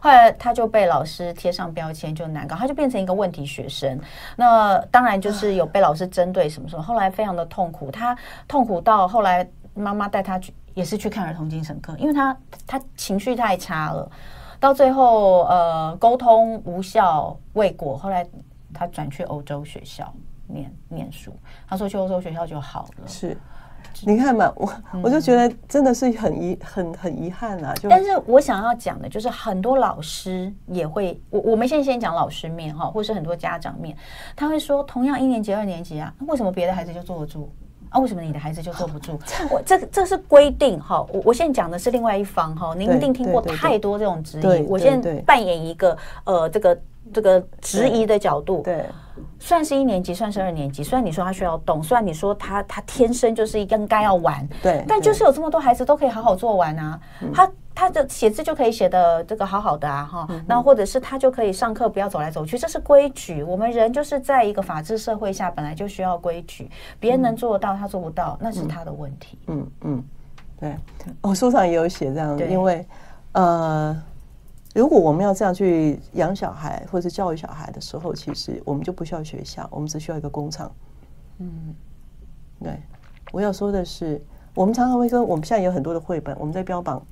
[0.00, 3.98] 后来他就被老师贴上标签，就难搞，他就变成一个问题学生。
[4.36, 7.90] 那当然就是有被老师针对什么什么，后来非常的痛苦。
[7.90, 12.36] 他痛苦到后来妈妈带他去，也是去看儿童精神科，因为他
[12.66, 14.10] 他情绪太差了。
[14.58, 18.26] 到最后呃沟通无效未果，后来
[18.72, 20.12] 他转去欧洲学校
[20.46, 21.30] 念念书。
[21.68, 23.06] 他说去欧洲学校就好了。
[23.06, 23.36] 是。
[24.02, 24.70] 你看嘛，我
[25.04, 27.72] 我就觉得真的是很遗很很遗憾啊。
[27.76, 33.96] 就但是我想要讲的就是，很多老师也会，我我们现在先讲老师面哈，或是很多家长面，
[34.34, 37.50] 他会说，同样一年级、二年级啊，为什么别的孩子就坐得住
[37.96, 38.00] 啊？
[38.00, 39.18] 为什么你的孩子就坐不住？
[39.50, 41.04] 我这这是规定哈。
[41.12, 44.66] 我我现在讲的是另外一方哈，您一定听过太多这种质疑。
[44.68, 46.78] 我现在扮演一个呃这个。
[47.12, 48.84] 这个质疑的角度，对，
[49.38, 50.82] 算是一年级，算是二年级。
[50.82, 57.00] 虽然你说他需要动，虽然你说他他天生就是应该要玩，对，但就是有这么多孩子都可以好好做完啊。
[57.32, 60.28] 他他的写字就可以写的这个好好的啊，哈。
[60.46, 63.42] 那或者是他就可以上课不要走来走去，这是规矩。
[63.42, 66.70] 我们人就是在一个法治社会下，本来就需要规矩。
[66.98, 69.38] 别人能做得到，他做不到，那是他的问题。
[69.46, 70.04] 嗯嗯，
[70.58, 70.76] 对，
[71.20, 72.86] 我书上也有写这样的，因为
[73.32, 73.96] 呃。
[74.76, 80.70] 如果我们要这样去养小孩或者教育小孩的时候，其实我们就不需要学校，我们只需要一个工厂。
[81.38, 81.74] 嗯，
[82.62, 82.78] 对。
[83.32, 84.20] 我要说的是，
[84.54, 87.02] 我们常常会说，我们现在有很多的绘本，我们在标榜，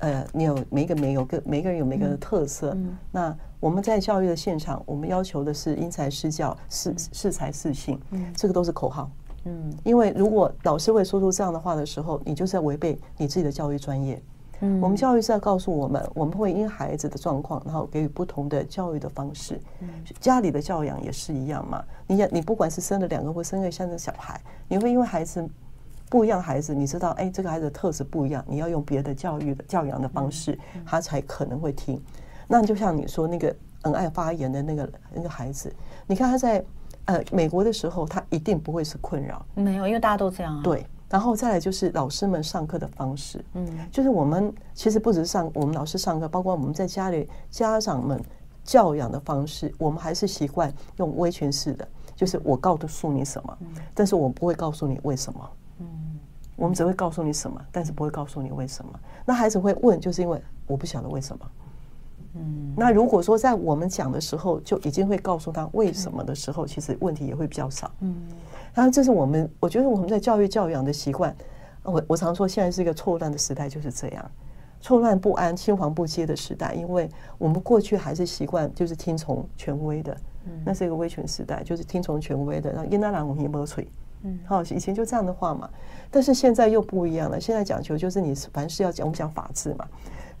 [0.00, 2.74] 呃，你有每一个没有个每个人有每个人的特色。
[2.76, 2.94] 嗯。
[3.10, 7.98] 那我们在教育的现场，我们要求的是因材施教，适适才适性。
[8.10, 8.30] 嗯。
[8.36, 9.10] 这个都是口号。
[9.44, 9.72] 嗯。
[9.84, 14.22] 因为如果老师会说出这样的话的时候，你就是在违背你自己的教育专业。
[14.60, 14.80] 嗯。
[14.80, 19.60] 我们教育是要告诉我们，我们会因孩子的状况，然后给予不同的教育的方式。
[19.80, 19.88] 嗯。
[20.20, 21.84] 家里的教养也是一样嘛。
[22.06, 25.48] 你你不管是生了两个或生了三个小孩，你会因为孩子。
[26.08, 32.00] 不一样孩子，你知道，哎，这个孩子的特质不一样，你要用别的教育的教养的方式，他才可能会听。
[32.46, 35.74] 那就像你说那个很爱发言的那个那个孩子，
[36.06, 36.64] 你看他在
[37.06, 39.44] 呃美国的时候，他一定不会是困扰。
[39.56, 40.62] 没有，因为大家都这样啊。
[40.62, 48.20] 对，然后再来就是老师们上课的方式，嗯，就是我们其实不只是上我们老师上课，包括我们在家里家长们
[48.64, 53.58] 教养的方式，我们还是习惯用威权式的，就是我告诉你什么，
[53.94, 55.50] 但是我不会告诉你为什么。
[55.78, 55.86] 嗯，
[56.56, 58.90] 我们只会告诉你什么，但是不会告诉你为什么。
[59.24, 61.46] 那孩子会问，就是因为我不晓得为什么。
[62.34, 67.90] 嗯，那如果说在我们讲的时候就已经会告诉他为什么的时候，其实问题也会比较少。
[68.00, 68.14] 嗯，
[68.76, 71.34] 然后这是我们，我觉得我们在教育教养的习惯，
[71.82, 74.30] 我我常说现在是一个错乱的时代，就是这样，
[74.82, 77.08] 错乱不安、青黄不接的时代，因为
[77.38, 83.88] 我们过去还是习惯就是听从权威的，嗯那是一个威权时代，就是听从权威的，然后因那让我们没吹。
[84.24, 85.70] 嗯，好，以前就这样的话嘛，
[86.10, 87.40] 但是现在又不一样了。
[87.40, 89.86] 现在讲求就是你凡事要讲，我们讲法治嘛。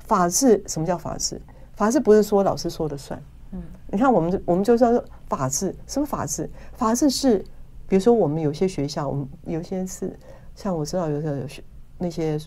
[0.00, 1.40] 法治什么叫法治？
[1.74, 3.18] 法治不是说老师说的算。
[3.52, 6.50] 嗯，你看我们我们就说法治，什么法治？
[6.74, 7.44] 法治是，
[7.88, 10.18] 比如说我们有些学校，我们有些是
[10.54, 11.62] 像我知道有些有学
[11.98, 12.38] 那些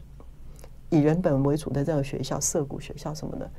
[0.89, 3.49] 以人本为主的这种学校，涩谷学校什么的，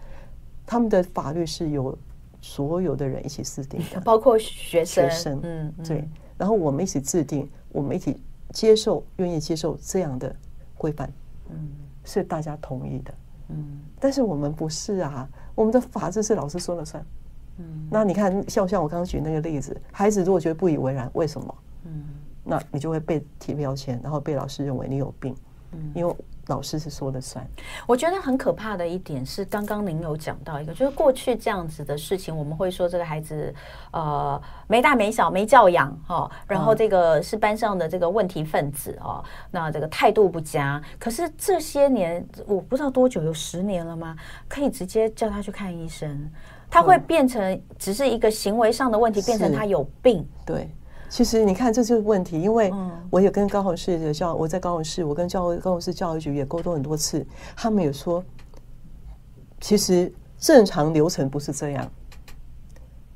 [0.67, 1.97] 他们的法律是由
[2.41, 5.09] 所有的人一起制定的，包括学生。
[5.09, 6.09] 学生，嗯，对。
[6.37, 10.35] 然后我们一起制定，我们一起接受，愿意接受这样的
[10.77, 11.13] 规范，
[11.51, 11.69] 嗯，
[12.05, 13.15] 是大家同意的，
[13.49, 13.81] 嗯。
[13.99, 17.05] 但是我们不是啊，我们的法制是老师说了算，
[17.59, 17.89] 嗯。
[17.91, 21.55] 那你看，像像我刚刚举那个例子，孩子如果觉得不以为然，为什么？
[22.51, 25.35] 嗯，那你就会被贴标签，然后被老师认为你有病，
[25.73, 26.15] 嗯，因为。
[26.47, 27.47] 老师是说了算。
[27.87, 33.55] 我觉得很可怕的一点是，刚刚您有讲到一个，就是过去这样子的事情，我们会说这个孩子
[33.93, 40.83] 呃没大没小没教养哈，然后这个是班上的这个问题分子哦，那这个态度不佳。
[40.99, 44.17] 可是这些年我不知道多久，有十年了吗？
[44.49, 46.29] 可以直接叫他去看医生，
[46.69, 50.27] 他会变成只是一个行为上的问题，变成他有病。
[50.45, 50.69] 对。
[51.11, 52.73] 其实你看，这就是问题，因为
[53.11, 58.25] 我也跟高雄市的教，我在高雄市，我跟教高雄市教育局也沟通很多次，他们也说，
[59.61, 61.91] 其实正常流程不是这样，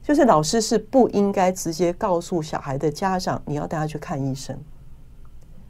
[0.02, 4.58] 就是老师是不应该直接告诉小孩的家长，你要带他去看医生。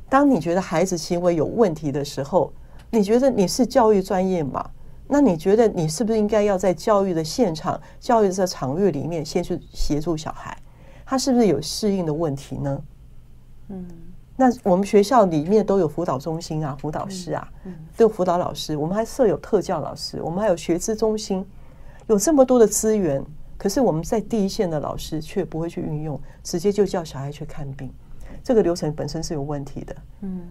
[0.09, 2.51] 当你觉得孩子行为有问题的时候，
[2.91, 4.71] 你觉得你是教育专业嘛？
[5.07, 10.57] 那你觉得你是不是应该要在教育的现场、教育的场域里面先去协助小孩？
[11.07, 12.83] 他是不是有适应的问题呢？
[13.69, 13.87] 嗯，
[14.37, 17.49] 那我们学校里面都有辅导中心啊，辅导师啊，
[17.97, 21.45] 都有辅导老师，我们还设有特教老师，我们还有学资中心，
[22.09, 23.25] 有这么多的资源，
[23.57, 27.91] 可是我们在第一线的老师却不会去运用，直接就叫小孩去看病，
[28.43, 29.97] 这个流程本身是有问题的。
[30.21, 30.43] 嗯，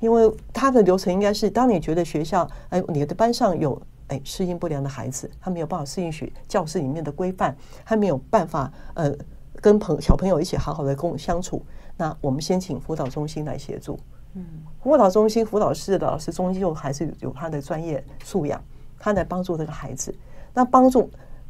[0.00, 9.14] 因为他的流程应该是，当你觉得学校哎，你的班上有哎适应不良的孩子，他没有办法适应学教室里面的规范，他没有办法呃。
[9.62, 11.62] 跟朋小朋友一起好好的共相处，
[11.96, 13.98] 那我们先请辅导中心来协助。
[14.34, 14.44] 嗯，
[14.82, 18.60] 辅导中心辅导室的老师终究还是有他的专业素养，
[18.98, 20.12] 他来帮助这个孩子。
[20.52, 21.08] 那帮助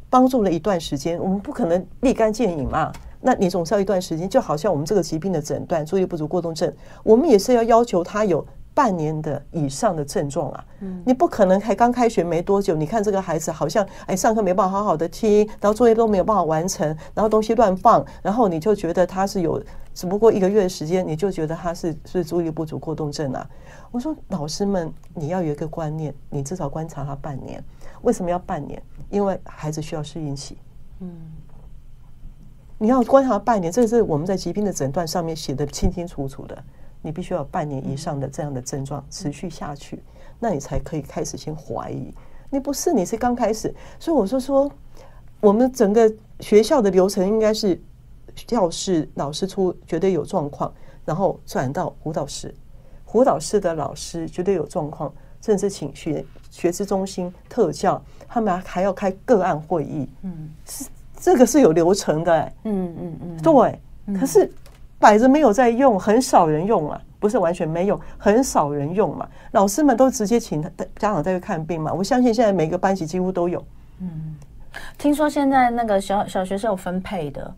[0.09, 2.93] 帮助了一段时间，我们不可能立竿见影嘛。
[3.19, 6.71] 那你总是要一段时间，就好像我们这个疾病的诊断，注意不足过动症，
[7.03, 8.45] 我们也是要要求他有。
[8.73, 10.65] 半年的以上的症状啊，
[11.05, 23.47] 你不可能才刚开学没多久，你看这个孩子好像哎上课没办法好好的听，然后作业都没有办法完成，然后东西乱放，然后你就觉得他是有只不过一个月的时间，你就觉得他是是注意力不足过动症啊？
[23.91, 27.63] 我说老师们，你要有一个观念，你至少观察他半年。
[28.01, 28.81] 为什么要半年？
[29.11, 30.57] 因为孩子需要适应期。
[30.99, 31.11] 嗯，
[32.79, 36.63] 你要观察半年，这是我们在疾病的诊断上面写的清清楚楚的。
[37.03, 40.01] 你必须要半年以上的这样的症状持续下去，
[40.39, 42.11] 那你才可以开始先怀疑。
[42.49, 44.71] 你不是，你是刚开始，所以我说说，
[45.39, 47.79] 我们整个学校的流程应该是
[48.47, 52.53] 教室老师出绝对有状况，然后转到舞蹈室，
[53.11, 60.07] 舞蹈室的老师绝对有状况，甚至请学学资中心特教，他们还要开个案会议。
[60.21, 60.85] 嗯，是
[61.15, 62.53] 这个是有流程的、欸。
[62.63, 63.79] 嗯嗯嗯，对。
[64.19, 64.51] 可是
[65.03, 69.27] 摆着没有在用，很少人用啊，不是完全没有，很少人用嘛。
[69.51, 71.91] 老师们都直接请家长再去看病嘛。
[71.91, 73.61] 我相信现在每个班级几乎都有。
[73.99, 74.37] 嗯，
[74.97, 77.53] 听说现在那个小小学是有分配的。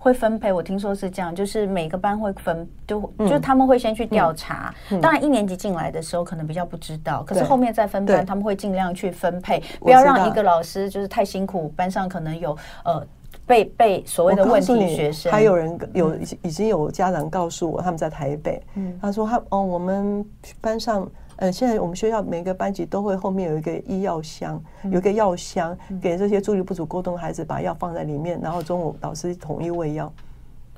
[0.00, 4.72] 会分配，我听说是这样，就是每个班会分，就就他们会先去调查。
[5.02, 13.04] 当然，一年级进来的时候可能比较不知道，可是后面再分班，他们会尽量去分配，不要让一个老师就是太辛苦，班上可能有呃
[13.48, 15.32] 被被所谓的问题学生。
[15.32, 18.62] 还有人有已经有家长告诉我，他们在台北，
[19.02, 20.24] 他说他哦，我们
[20.60, 21.08] 班上。
[21.40, 30.12] 呃，现在我们学校每个班级都会后面有一个医药箱，有一个药箱，给这些注意力不足沟通的孩子把药放在里面，然后中午老师统一喂药。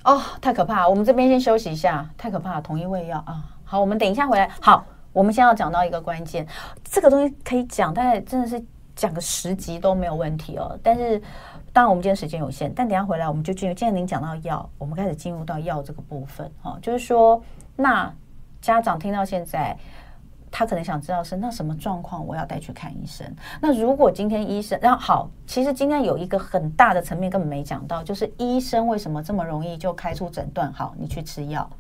[0.05, 0.87] 哦，太可怕！
[0.87, 3.43] 我们这边先休息一下，太可怕，统一喂药啊！
[3.65, 4.51] 好，我们等一下回来。
[4.61, 6.47] 好，我们先要讲到一个关键，
[6.85, 8.63] 这个东西可以讲，大概真的是
[9.01, 10.79] 讲个十集都没有问题哦。
[10.83, 11.19] 但是
[11.73, 13.75] 当然我们今天时间有限，但等下回来我们就进入。
[13.75, 17.43] 既然您讲到药，我们开始进入到药这个部分哈，就是说，
[17.77, 18.13] 那
[18.61, 19.77] 家长听到现在。
[20.53, 23.25] 他可能想知道是那什么状况，我要带去看医生。
[23.61, 30.73] 那如果今天医生，然后好，其实今天有一个很大的层面根本没讲到，就是医生为什么这么容易就开出诊断？
[30.73, 31.71] 好，你去吃药。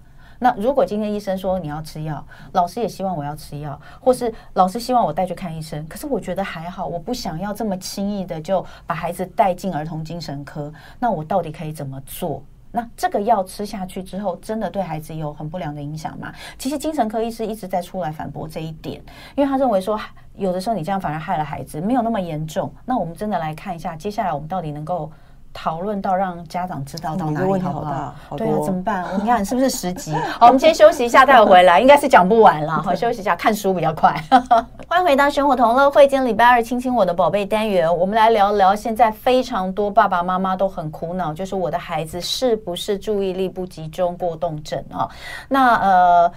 [0.42, 10.72] 那如果今天医生说你要吃药，老师也希望我要吃药，或是老师希望我带去看医生，可是我觉得还好，我不想要这么轻易的就把孩子带进儿童精神科。
[10.98, 12.42] 那我到底可以怎么做？
[12.72, 16.32] 那这个药吃下去之后，真的对孩子有很不良的影响吗？
[16.56, 19.02] 其实精神科医师一直在出来反驳这一点，
[19.36, 20.00] 因为他认为说，
[20.36, 22.72] 有的时候你这样反而害了孩子，没有那么严重。
[22.86, 25.12] 那我们真的来看一下，接下来我们到底能够。
[25.52, 28.14] 讨论到让家长知道到哪里好不好？
[28.36, 29.04] 对啊，怎么办？
[29.20, 30.14] 你看是不是十集？
[30.38, 32.72] 好，我们先休息一下，待会回来应该是讲不完了。
[32.82, 34.14] 好，休息一下，看书比较快。
[34.88, 45.08] 欢迎回到生活同乐会，今天礼拜二，亲亲我的宝贝单元，我们来聊聊现在非常多爸爸妈妈都很苦恼，就是我的孩子是不是注意力不集中过动症啊？
[45.48, 46.32] 那呃。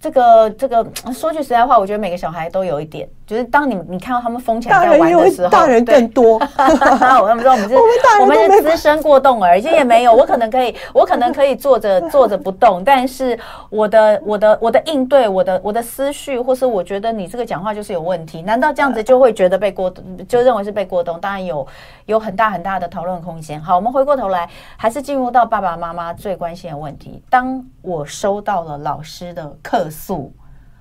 [0.00, 6.34] 这个这个说句实在话，我觉得每个小孩都有一点，就是当你你看到他们疯起来在玩的时候，大人更多。
[7.22, 7.74] 我们说我们是，
[8.20, 10.12] 我们是资深过动儿，其实也没有。
[10.12, 13.38] 我可能可以， 我可能可以坐着 坐着不动，但是
[13.70, 21.18] 我的我的我的应对，我的我的思绪，或是我觉得你这个讲话就是有问题，难道这样子就会觉得被过动，就认为是被过动？
[21.18, 21.66] 当然有
[22.04, 23.58] 有很大很大的讨论空间。
[23.58, 27.22] 好，我们回过头来，还是进入到爸爸妈妈最关心的问题。
[27.30, 29.88] 当我收到了老师的课。
[29.90, 30.32] 素，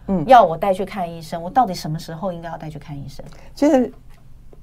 [0.07, 3.23] 嗯，要我带去看医生，我到底什么时候应该要带去看医生？
[3.55, 3.91] 其实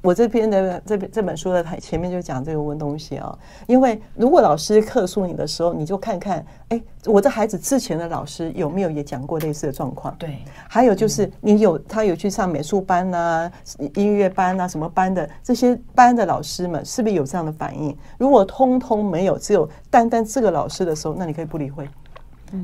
[0.03, 10.15] 我这篇的这本这本书的台前面就讲这个问东西啊，因为如果老师客诉你的时候，你就看看，哎，我这孩子之前的老师有没有也讲过类似的状况？
[10.19, 13.53] 对，还有就是你有他有去上美术班呐、啊、
[13.95, 17.95] 音乐班呐、啊、什么班的这些班的老师们，是不是有这样的反应？
[18.17, 21.87] 如果通通没有，只有单单这个老师的时候，那你可以不理会。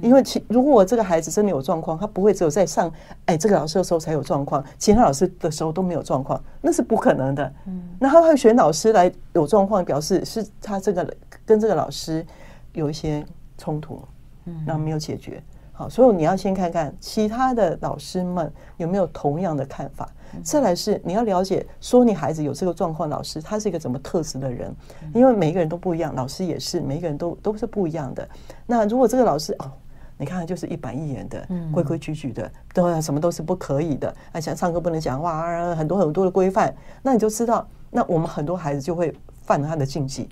[0.02, 2.90] 因为其如果我这个孩子真的有状况，他不会只有在上
[3.26, 7.52] 哎这个老师的时候才有状况，其他老师的时候都没有状况，那是不可能的。
[7.66, 12.24] 嗯，那他会选老师来有状况，表示是他这个跟这个老师
[12.72, 13.24] 有一些
[13.58, 14.00] 冲突，
[14.44, 15.42] 嗯，那没有解决。
[15.72, 20.08] 好，所以你要先看看其他的老师们有没有同样的看法。
[20.42, 24.74] 再来是你要了解说你孩子有这个状况，老师他是一个怎么特质的人，
[25.14, 28.28] 因为每一个人都不一样，老师也是每一个人都都是不一样的。
[28.66, 29.70] 那如果这个老师哦，
[30.18, 40.28] 你看就是一板一眼的，规规矩矩的，都什么都是不可以的，而且上课不能讲话，很多很多的规范，那你就知道，那我们很多孩子就会犯了他的禁忌。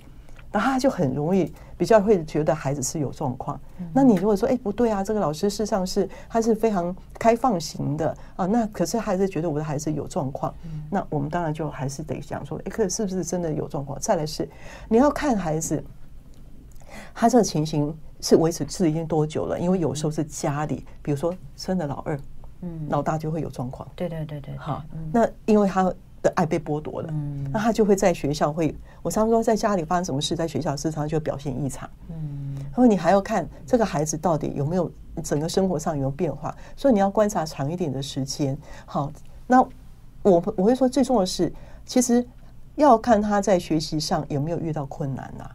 [0.55, 3.59] 那他就很容易比较会觉得孩子是有状况。
[3.91, 10.55] 那你如果说，哎，不对啊，这个老师事实上是他是非常开放型的啊，那可是还是觉得我的孩子有状况。
[10.89, 13.99] 那我们当然就还是得想说，哎，可是不是真的有状况？
[13.99, 14.47] 再来是
[14.87, 15.83] 你要看孩子，
[17.13, 19.59] 他这个情形是维持是已经多久了？
[19.59, 22.17] 因为有时候是家里，比如说生了老二，
[22.61, 23.85] 嗯，老大就会有状况。
[23.93, 25.93] 对对对对，好，那因为他。
[26.25, 27.13] 的爱被剥夺了，
[27.53, 31.87] 那他就会在学校会，我常说在家里发生什么事，在学校时常就表现异常。
[32.09, 34.91] 嗯，然后你还要看这个孩子到底有没有
[35.23, 38.57] 整个生活上有没有变化，所以你要观察长一点的时间。
[38.87, 39.11] 好，
[39.45, 39.61] 那
[40.23, 41.53] 我我会说最重要的是，
[41.85, 42.25] 其实。
[42.75, 45.49] 要看他在学习上有没有遇到困难呐，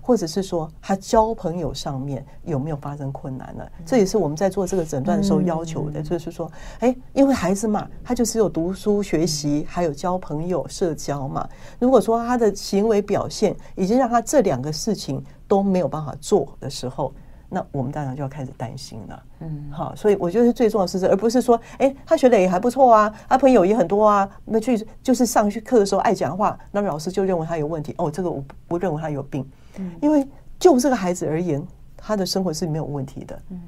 [0.00, 3.64] 或者是说他交朋友上面有没有发生困难呢？
[3.84, 6.50] 这也是我们在做这个诊断的时候要求的，就是说，
[6.80, 11.48] 哎，因为孩子嘛，他就只有读书学习，还有交朋友社交嘛。
[11.78, 17.12] 如果说他的行为表现已经让他这两个事情都没有办法做的时候，
[17.48, 19.22] 那我们当然就要开始担心了。
[19.40, 27.94] 嗯，好，所以我觉得最重要的是这，而不是说，哎，他学的也还不错啊，他朋友也很多啊，那去就是上去课的时候爱讲话，那老师就认为他有问题。
[27.98, 30.26] 哦，这个我不认为他有病，嗯，因为
[30.58, 31.62] 就这个孩子而言，
[31.96, 33.38] 他的生活是没有问题的。
[33.50, 33.60] 嗯，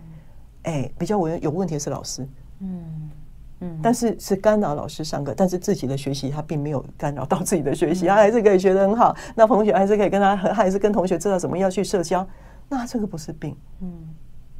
[0.65, 2.27] 哎，比较有有问题的是老师。
[2.61, 3.11] 嗯。
[3.61, 9.13] 嗯，但是是干扰老师上课，但是自己的学习他并没有干扰到自己的学习，他还是可以学得很好。
[9.35, 12.25] 那同学还是可以跟他，他还是跟同学知道怎么样去社交。
[12.69, 14.09] 那这个不是病，嗯，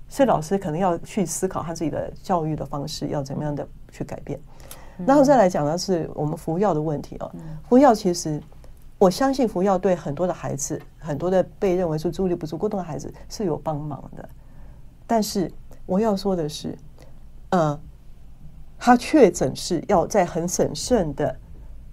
[0.09, 4.41] 所以老师可能要去思考他自己的教育的方式要怎么样的去改变。
[5.07, 7.31] 然后再来讲的是我们服药的问题啊。
[7.69, 8.43] 服药其实
[8.99, 14.29] 我相信服药对很多的孩子，很多的被认为是注意力不足过动的孩子是有帮忙的。
[15.07, 15.51] 但是
[15.87, 16.77] 我要说的是，
[17.51, 17.79] 呃。
[18.81, 21.37] 他确诊是要在很审慎的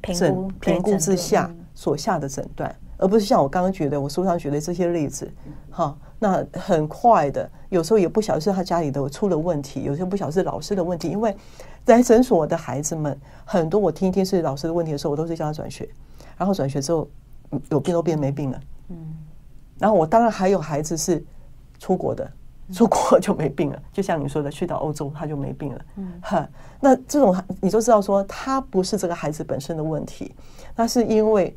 [0.02, 5.32] 评估评估之下所下的诊断，而不是像我刚刚举的我书上举的这些例子，
[5.70, 11.36] 哈，那很快的，有时候也不晓得是他家里的出了问题，有时候不晓得是老师的问题，因为
[11.84, 15.88] 在诊所的孩子们很多，我听一听是老师的问题的时候，我都是叫他转学，
[16.38, 17.08] 然后转学之后
[17.70, 19.16] 有病都变没病了，嗯，
[19.78, 21.24] 然后我当然还有孩子是
[21.80, 22.30] 出国的。
[22.74, 25.82] 出国就没病了，就像你说的，去到欧洲他就没病了。
[25.98, 26.50] 嗯，哈，
[26.82, 30.34] 那这种你就知道说，他不是这个孩子本身的问题，
[30.76, 31.56] 那是因为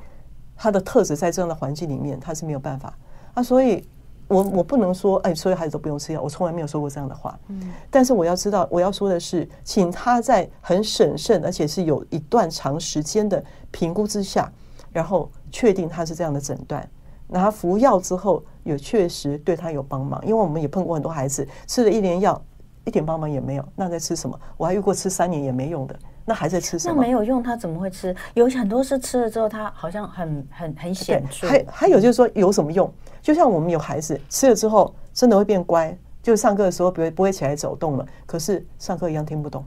[0.59, 2.93] 他的特质在这样的环境里面，他是没有办法
[3.33, 3.43] 啊。
[3.43, 3.89] 所以
[4.27, 7.39] 我我不能说，哎，所有孩子都不用吃药，我从来没有说过这样的话。
[7.47, 14.53] 嗯，但是我要知道，我要说的是，请他在很审慎，而且是有一段长时间的评估之下，
[14.93, 16.87] 然后确定他是这样的诊断。
[17.29, 22.43] 那他服药之后，也确实对他有帮忙，因为我们也碰过很多孩子吃了一年药，
[22.85, 23.65] 一点帮忙也没有。
[23.77, 24.39] 那在吃什么？
[24.57, 25.99] 我还遇过吃三年也没用的，
[26.29, 26.95] 那还在吃什么？
[26.95, 28.15] 那没有用，他怎么会吃？
[28.35, 31.49] 有很多是吃了之后，他好像很很很显著。
[31.49, 32.93] 还还有就是说有什么用？
[33.23, 39.65] 就像我们有孩子吃了之后，真的会变乖，就上课的时候不会不会起来走动了，可是上课一样听不懂。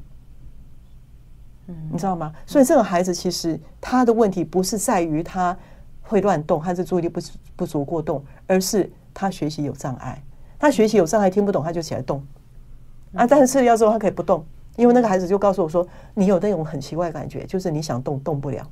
[1.67, 2.31] 嗯，你知道吗？
[2.45, 5.57] 所以这个孩子其实他的问题不是在于他。
[6.03, 7.21] 会乱动，还是注意力不
[7.55, 10.21] 不足过动，而是他学习有障碍。
[10.59, 12.21] 他学习有障碍，听不懂他就起来动
[13.13, 13.25] 啊。
[13.25, 14.45] 但是吃了药之后，他可以不动，
[14.75, 18.65] 因为那个孩子就告诉我说：“你有那种很奇怪的感觉，就是你想动动不了。”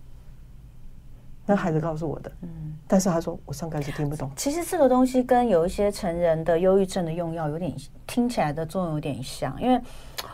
[1.45, 4.30] 那孩子告诉我的，嗯，但是他说我上课是听不懂。
[4.36, 7.74] 其实这个东西跟有一些成人的忧郁症的用药有点
[8.06, 9.82] 听起来的作用有点像，因为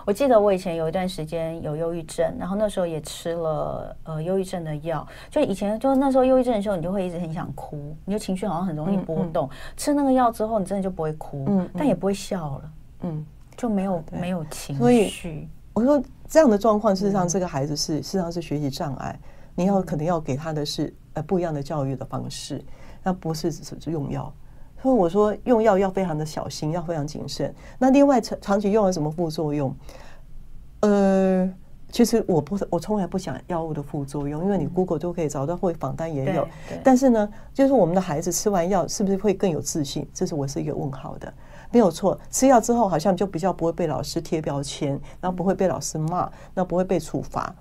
[0.05, 5.07] 我记得我以前有一段时间有忧郁症，然后那时候也吃了呃忧郁症的药。
[5.29, 9.49] 就以前就那时候忧郁症的时候，你就会一直很想哭，你就情绪好像很容易波动。
[9.77, 12.71] 吃那个药之后，你真的就不会哭，嗯，但也不会笑了，
[13.03, 13.25] 嗯，
[13.57, 14.79] 就没有没有情绪。
[14.79, 19.19] 所以我说这样的状况，事实上这个孩子是事实上是学习障碍，
[19.55, 20.93] 你要可能要给他的是。
[21.15, 22.61] 呃，不一样的教育的方式，
[23.01, 24.29] 那不是只是用药。
[24.81, 27.55] 所以我说用药要非常的小心，要非常谨慎。
[27.79, 29.73] 那另外长长期用有什么副作用？
[30.81, 31.49] 呃，
[31.89, 36.45] 其实我不是，我从来不想药物的副作用，因为你 Google 都可以找到，或访单也有。
[36.83, 40.05] 但是呢，就是我们的孩子吃完药是不是会更有自信？
[40.13, 41.33] 这是我是一个问号的。
[41.75, 47.53] 没有错，吃药之后好像就比较不会被老师贴标签，然后不会被老师骂，那不会被处罚。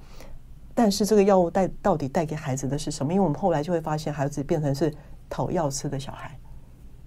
[0.72, 3.12] 但是这个药物带到底带给孩子的是什么？
[3.12, 4.94] 因为我们后来就会发现，孩子变成是
[5.28, 6.38] 讨药吃的小孩，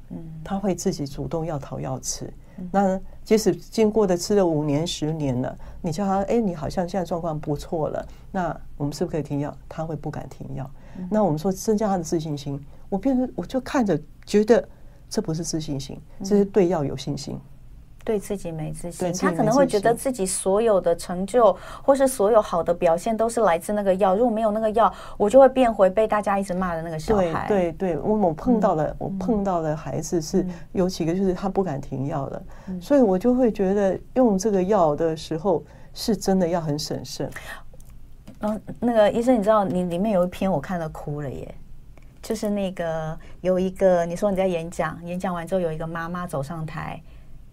[0.09, 2.29] 嗯，他会自己主动要讨药吃。
[2.73, 9.57] 那即使经过的吃了五年、十年了，你叫他，哎，你好像现在状况不错了，那我们是不是可以停药？
[9.69, 10.69] 他会不敢停药。
[11.09, 14.67] 那我们说增加他的自信心，我变成我就看着觉得
[15.09, 17.39] 这不是自信心，这是对药有信心。
[18.05, 21.53] 对自己没自信，他可能会觉得自己所有的成就
[21.83, 24.15] 或是所有好的表现都是来自那个药。
[24.15, 27.45] 如果没有那个药，我就会变回被大家一直骂的那个小孩。
[27.49, 35.61] 对对对，我我碰到了，嗯、我碰到的孩子是有几个，就是他不敢停药了，嗯、所以我就会觉得用这个药的时候
[35.93, 37.29] 是真的要很审慎。
[38.39, 41.53] 嗯，那个医生，你知道你里面有一篇我看了哭了耶，
[42.27, 47.01] 就是那个有一个你说你在演讲，演讲完之后有一个妈妈走上台。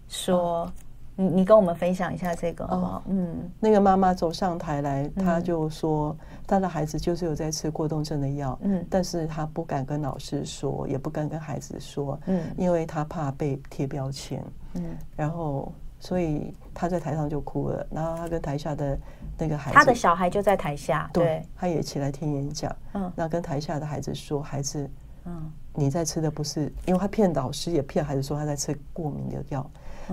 [0.09, 0.69] 说，
[1.15, 3.03] 你你跟我们分享一下这个好不好？
[3.07, 6.13] 嗯，那个妈妈走上台来，她就说，
[6.45, 14.83] 她的孩子就是有在吃过动症的药，嗯，但是她不敢跟老师说，也不敢跟孩子说，嗯，因为她怕被贴标签，嗯，
[15.15, 15.71] 然后
[16.05, 18.97] 所以他在台上就哭了，然后他跟台下的
[19.37, 24.87] 那个孩子，他的小孩就在台下，对，他也起来听演讲，嗯，那跟台下的孩子说，孩子，
[25.25, 29.69] 嗯，你在吃的不是，因为他骗老师也骗孩子说他在吃过敏的药。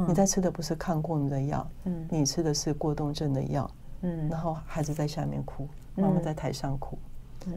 [0.09, 3.71] 你在吃的不是抗过敏的药，嗯，你吃的是过动症的药，
[4.01, 6.97] 嗯，然后孩子在下面哭，妈妈在台上哭，
[7.45, 7.53] 嗯，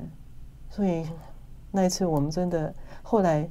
[0.69, 1.07] 所以
[1.71, 3.49] 那一次我们真的后来，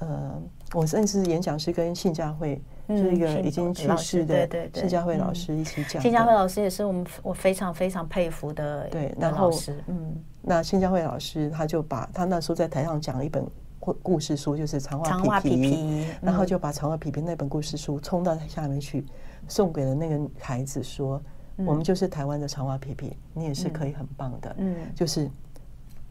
[0.00, 0.32] 呃，
[0.72, 2.60] 我认识演讲师跟信佳慧，
[2.96, 6.00] 是一个已经去世的信佳慧老师一起讲。
[6.02, 9.50] 信佳慧老师也是我们我非常非常佩服的对，然后
[9.86, 13.44] 嗯，那信佳慧老师他就把他那时候在台上讲了一本
[13.78, 19.04] 故故事书，就是长袜皮皮，然后就把长袜皮皮那本故事书冲到下面去，
[19.48, 21.20] 送给了那个孩子说。
[21.66, 24.56] 我们就是台湾的长袜皮皮，你也是可以很棒的。
[24.58, 25.30] 嗯，就是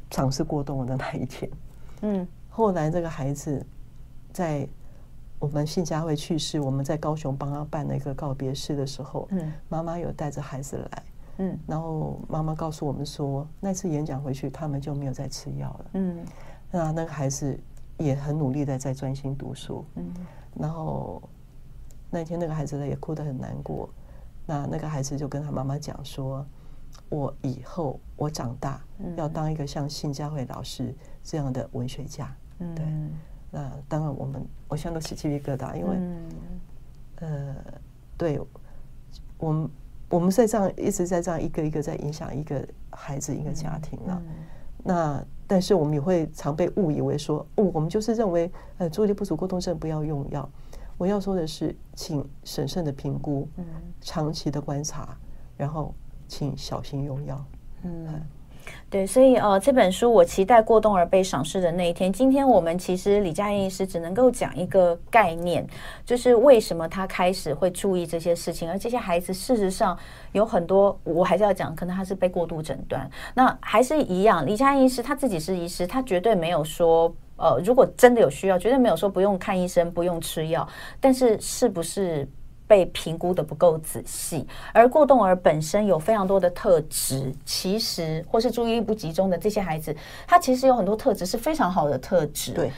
[0.10, 1.52] 尝试过动的那一天。
[2.04, 3.66] 嗯，后来这个孩子
[4.32, 4.66] 在
[5.42, 11.04] 我们信佳慧去世，我们在高雄帮他办了一个告别式的时候，嗯，妈妈有带着孩子来，
[11.40, 15.86] 嗯，然后妈妈告诉我们说，那次演讲回去，他们就没有再吃药了。
[15.94, 16.24] 嗯，
[16.70, 17.60] 那那个孩子
[17.98, 19.84] 也很努力的在专心读书。
[19.96, 20.14] 嗯，
[20.54, 21.20] 然后
[22.12, 23.90] 那天那个孩子呢也哭得很难过。
[24.46, 26.46] 那那个孩子就跟他妈妈讲说
[27.10, 28.80] ：“我以后我长大
[29.18, 32.86] 要当一个像信佳慧老师这样的文学家。”嗯，对。
[33.52, 35.98] 那当然，我们我现在都起鸡皮疙瘩，因为，
[37.18, 37.56] 呃，
[38.18, 38.40] 对，
[39.38, 39.70] 我们
[40.10, 44.22] 我们在这样一直在这样一个一个在影响一个孩子一个家庭啊。
[44.84, 50.50] 那但是我们也会常被误以为说，哦，我们就是认为呃，注意力不足过动症不要用药。
[50.98, 53.66] 我要说的是，请审慎的评估，嗯，
[54.00, 55.18] 长期的观察，
[55.58, 55.94] 然后
[56.28, 57.46] 请小心用药。
[57.84, 58.08] 嗯，
[58.92, 62.12] 对，所以呃，这本书我期待过冬而被赏识的那一天。
[62.12, 65.66] 今天我们其实李佳燕医师只能够讲一个概念，
[66.06, 69.98] 就是为什么他开始会注意这些事情，而这些孩子事实上
[70.34, 73.10] 有很多，我还是要讲，可能他是被过度诊断。
[73.34, 77.10] 那还是一样，李佳燕医师他自己是医师，他绝对没有说。
[77.38, 80.68] 呃，如果真的有需要，绝对没有说不用看医生、不用吃药，
[81.00, 82.28] 但是是不是
[82.72, 84.48] 被评估的不够仔细？
[84.72, 89.94] 而过动儿本身有非常多的特质，其实或是注意力不集中的这些孩子，
[90.26, 92.54] 他其实有很多特质是非常好的特质。
[92.54, 92.72] 对，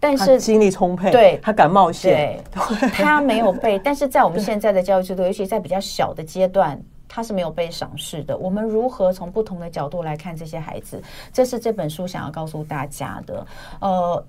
[0.00, 3.78] 但是精力充沛，对，他敢冒险，对，他没有被。
[3.84, 6.76] 但是在我们现在的教育制度，尤其在比较小的阶段。
[7.10, 8.36] 他是没有被赏识的。
[8.36, 11.02] 我们如何从不同的角度来看这些孩子？
[11.32, 13.46] 这是这本书想要告诉大家的。
[13.80, 14.24] 呃，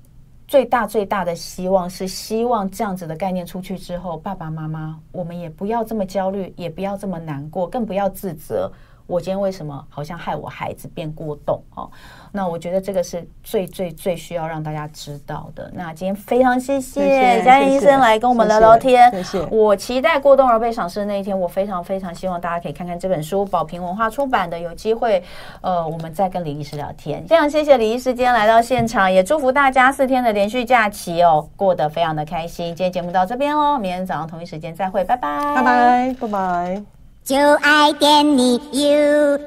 [0.49, 8.71] 最大最大的希望是希望这样子的概念出去之后，爸爸妈妈我们也不要这么焦虑，也不要这么难过，更不要自责。
[9.10, 11.60] 我今天为什么好像害我孩子变过动？
[11.76, 11.89] 哦，
[12.32, 15.72] 那我觉得这个是最最最需要让大家知道的。
[15.74, 19.10] 那今天非常谢谢嘉燕医生来跟我们聊聊天。
[19.12, 19.47] 谢谢。
[19.49, 21.38] 我期待过动而被赏识的那一天。
[21.38, 24.60] 我非常非常希望大家可以看看这本书，宝瓶文化出版的。
[24.60, 25.24] 有机会，
[25.62, 27.26] 呃，我们再跟李医师聊天。
[27.26, 32.76] 非常谢谢李医师今天来到现场，也祝福大家四天的连续假期哦，过得非常的开心。
[32.76, 36.98] 今天节目到这边喽，明天早上同一时间再会，拜拜，拜拜，拜拜。
[37.30, 39.39] 就爱点你 UFO。